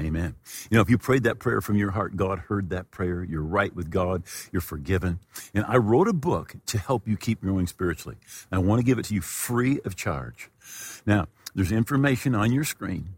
Amen. 0.00 0.36
You 0.70 0.76
know, 0.76 0.82
if 0.82 0.88
you 0.88 0.96
prayed 0.96 1.24
that 1.24 1.40
prayer 1.40 1.60
from 1.60 1.76
your 1.76 1.90
heart, 1.90 2.16
God 2.16 2.38
heard 2.38 2.70
that 2.70 2.92
prayer. 2.92 3.24
You're 3.24 3.42
right 3.42 3.74
with 3.74 3.90
God. 3.90 4.22
You're 4.52 4.62
forgiven. 4.62 5.18
And 5.52 5.64
I 5.66 5.76
wrote 5.76 6.06
a 6.06 6.12
book 6.12 6.54
to 6.66 6.78
help 6.78 7.08
you 7.08 7.16
keep 7.16 7.40
growing 7.40 7.66
spiritually. 7.66 8.16
And 8.50 8.60
I 8.60 8.62
want 8.62 8.78
to 8.78 8.84
give 8.84 9.00
it 9.00 9.06
to 9.06 9.14
you 9.14 9.20
free 9.20 9.80
of 9.84 9.96
charge. 9.96 10.48
Now, 11.04 11.26
there's 11.56 11.72
information 11.72 12.36
on 12.36 12.52
your 12.52 12.62
screen. 12.62 13.16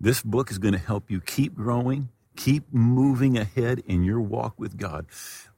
This 0.00 0.22
book 0.22 0.50
is 0.50 0.58
going 0.58 0.74
to 0.74 0.80
help 0.80 1.08
you 1.08 1.20
keep 1.20 1.54
growing, 1.54 2.08
keep 2.36 2.64
moving 2.72 3.38
ahead 3.38 3.82
in 3.86 4.02
your 4.02 4.20
walk 4.20 4.58
with 4.58 4.76
God. 4.76 5.06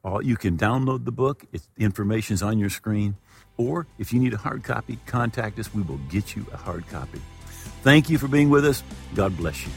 All, 0.03 0.23
you 0.23 0.37
can 0.37 0.57
download 0.57 1.05
the 1.05 1.11
book. 1.11 1.45
It's, 1.51 1.67
is 1.75 2.43
on 2.43 2.59
your 2.59 2.69
screen. 2.69 3.15
Or 3.57 3.87
if 3.97 4.13
you 4.13 4.19
need 4.19 4.33
a 4.33 4.37
hard 4.37 4.63
copy, 4.63 4.99
contact 5.07 5.57
us. 5.57 5.73
We 5.73 5.81
will 5.81 5.99
get 6.09 6.35
you 6.35 6.45
a 6.53 6.57
hard 6.57 6.87
copy. 6.87 7.19
Thank 7.83 8.09
you 8.09 8.17
for 8.17 8.27
being 8.27 8.49
with 8.49 8.65
us. 8.65 8.83
God 9.15 9.35
bless 9.37 9.65
you. 9.65 9.71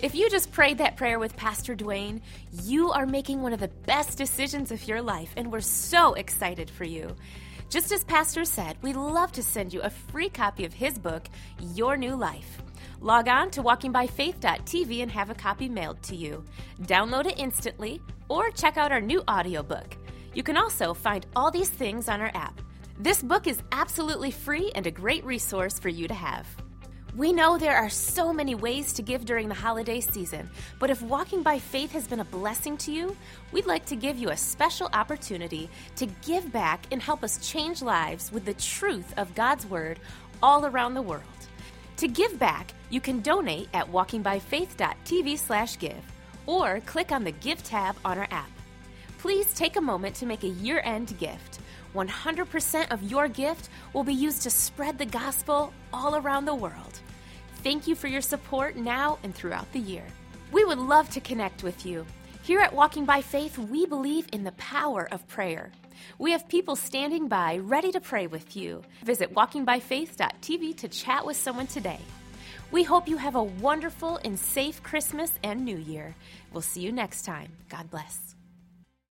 If 0.00 0.14
you 0.14 0.28
just 0.28 0.52
prayed 0.52 0.78
that 0.78 0.96
prayer 0.96 1.18
with 1.18 1.36
Pastor 1.36 1.74
Dwayne, 1.74 2.20
you 2.62 2.92
are 2.92 3.06
making 3.06 3.40
one 3.40 3.54
of 3.54 3.60
the 3.60 3.68
best 3.68 4.18
decisions 4.18 4.70
of 4.70 4.86
your 4.86 5.00
life, 5.00 5.32
and 5.36 5.50
we're 5.50 5.60
so 5.60 6.12
excited 6.14 6.68
for 6.68 6.84
you. 6.84 7.16
Just 7.70 7.90
as 7.90 8.04
Pastor 8.04 8.44
said, 8.44 8.76
we'd 8.82 8.96
love 8.96 9.32
to 9.32 9.42
send 9.42 9.72
you 9.72 9.80
a 9.80 9.90
free 9.90 10.28
copy 10.28 10.64
of 10.64 10.74
his 10.74 10.98
book, 10.98 11.26
Your 11.74 11.96
New 11.96 12.14
Life. 12.14 12.62
Log 13.00 13.28
on 13.28 13.50
to 13.52 13.62
walkingbyfaith.tv 13.62 15.02
and 15.02 15.10
have 15.10 15.30
a 15.30 15.34
copy 15.34 15.68
mailed 15.68 16.02
to 16.04 16.14
you. 16.14 16.44
Download 16.82 17.26
it 17.26 17.38
instantly 17.38 18.00
or 18.28 18.50
check 18.50 18.76
out 18.76 18.92
our 18.92 19.00
new 19.00 19.22
audiobook. 19.28 19.96
You 20.34 20.42
can 20.42 20.56
also 20.56 20.94
find 20.94 21.26
all 21.34 21.50
these 21.50 21.70
things 21.70 22.08
on 22.08 22.20
our 22.20 22.30
app. 22.34 22.60
This 22.98 23.22
book 23.22 23.46
is 23.46 23.62
absolutely 23.72 24.30
free 24.30 24.70
and 24.74 24.86
a 24.86 24.90
great 24.90 25.24
resource 25.24 25.78
for 25.78 25.88
you 25.88 26.06
to 26.08 26.14
have. 26.14 26.46
We 27.16 27.32
know 27.32 27.56
there 27.56 27.76
are 27.76 27.88
so 27.88 28.30
many 28.30 28.54
ways 28.54 28.92
to 28.92 29.00
give 29.00 29.24
during 29.24 29.48
the 29.48 29.54
holiday 29.54 30.00
season, 30.00 30.50
but 30.78 30.90
if 30.90 31.00
walking 31.00 31.42
by 31.42 31.58
faith 31.58 31.92
has 31.92 32.06
been 32.06 32.20
a 32.20 32.24
blessing 32.24 32.76
to 32.78 32.90
you, 32.92 33.16
we'd 33.52 33.64
like 33.64 33.86
to 33.86 33.96
give 33.96 34.18
you 34.18 34.28
a 34.28 34.36
special 34.36 34.90
opportunity 34.92 35.70
to 35.94 36.04
give 36.26 36.52
back 36.52 36.84
and 36.92 37.00
help 37.00 37.24
us 37.24 37.50
change 37.50 37.80
lives 37.80 38.30
with 38.30 38.44
the 38.44 38.52
truth 38.52 39.14
of 39.16 39.34
God's 39.34 39.64
Word 39.64 39.98
all 40.42 40.66
around 40.66 40.92
the 40.92 41.00
world. 41.00 41.22
To 41.96 42.06
give 42.06 42.38
back, 42.38 42.74
you 42.90 43.00
can 43.00 43.20
donate 43.20 43.70
at 43.72 43.90
walkingbyfaith.tv/give 43.90 46.04
or 46.44 46.80
click 46.80 47.12
on 47.12 47.24
the 47.24 47.32
Give 47.32 47.62
tab 47.62 47.96
on 48.04 48.18
our 48.18 48.28
app. 48.30 48.50
Please 49.16 49.54
take 49.54 49.76
a 49.76 49.80
moment 49.80 50.16
to 50.16 50.26
make 50.26 50.44
a 50.44 50.48
year-end 50.48 51.18
gift. 51.18 51.60
100% 51.94 52.92
of 52.92 53.02
your 53.04 53.26
gift 53.26 53.70
will 53.94 54.04
be 54.04 54.12
used 54.12 54.42
to 54.42 54.50
spread 54.50 54.98
the 54.98 55.06
gospel 55.06 55.72
all 55.94 56.16
around 56.16 56.44
the 56.44 56.54
world. 56.54 57.00
Thank 57.66 57.88
you 57.88 57.96
for 57.96 58.06
your 58.06 58.20
support 58.20 58.76
now 58.76 59.18
and 59.24 59.34
throughout 59.34 59.72
the 59.72 59.80
year. 59.80 60.04
We 60.52 60.64
would 60.64 60.78
love 60.78 61.10
to 61.10 61.20
connect 61.20 61.64
with 61.64 61.84
you. 61.84 62.06
Here 62.44 62.60
at 62.60 62.72
Walking 62.72 63.04
by 63.04 63.20
Faith, 63.20 63.58
we 63.58 63.86
believe 63.86 64.28
in 64.32 64.44
the 64.44 64.52
power 64.52 65.08
of 65.10 65.26
prayer. 65.26 65.72
We 66.16 66.30
have 66.30 66.48
people 66.48 66.76
standing 66.76 67.26
by 67.26 67.58
ready 67.58 67.90
to 67.90 68.00
pray 68.00 68.28
with 68.28 68.54
you. 68.54 68.82
Visit 69.02 69.34
walkingbyfaith.tv 69.34 70.76
to 70.76 70.86
chat 70.86 71.26
with 71.26 71.36
someone 71.36 71.66
today. 71.66 71.98
We 72.70 72.84
hope 72.84 73.08
you 73.08 73.16
have 73.16 73.34
a 73.34 73.42
wonderful 73.42 74.20
and 74.24 74.38
safe 74.38 74.80
Christmas 74.84 75.32
and 75.42 75.64
New 75.64 75.76
Year. 75.76 76.14
We'll 76.52 76.62
see 76.62 76.82
you 76.82 76.92
next 76.92 77.24
time. 77.24 77.50
God 77.68 77.90
bless. 77.90 78.25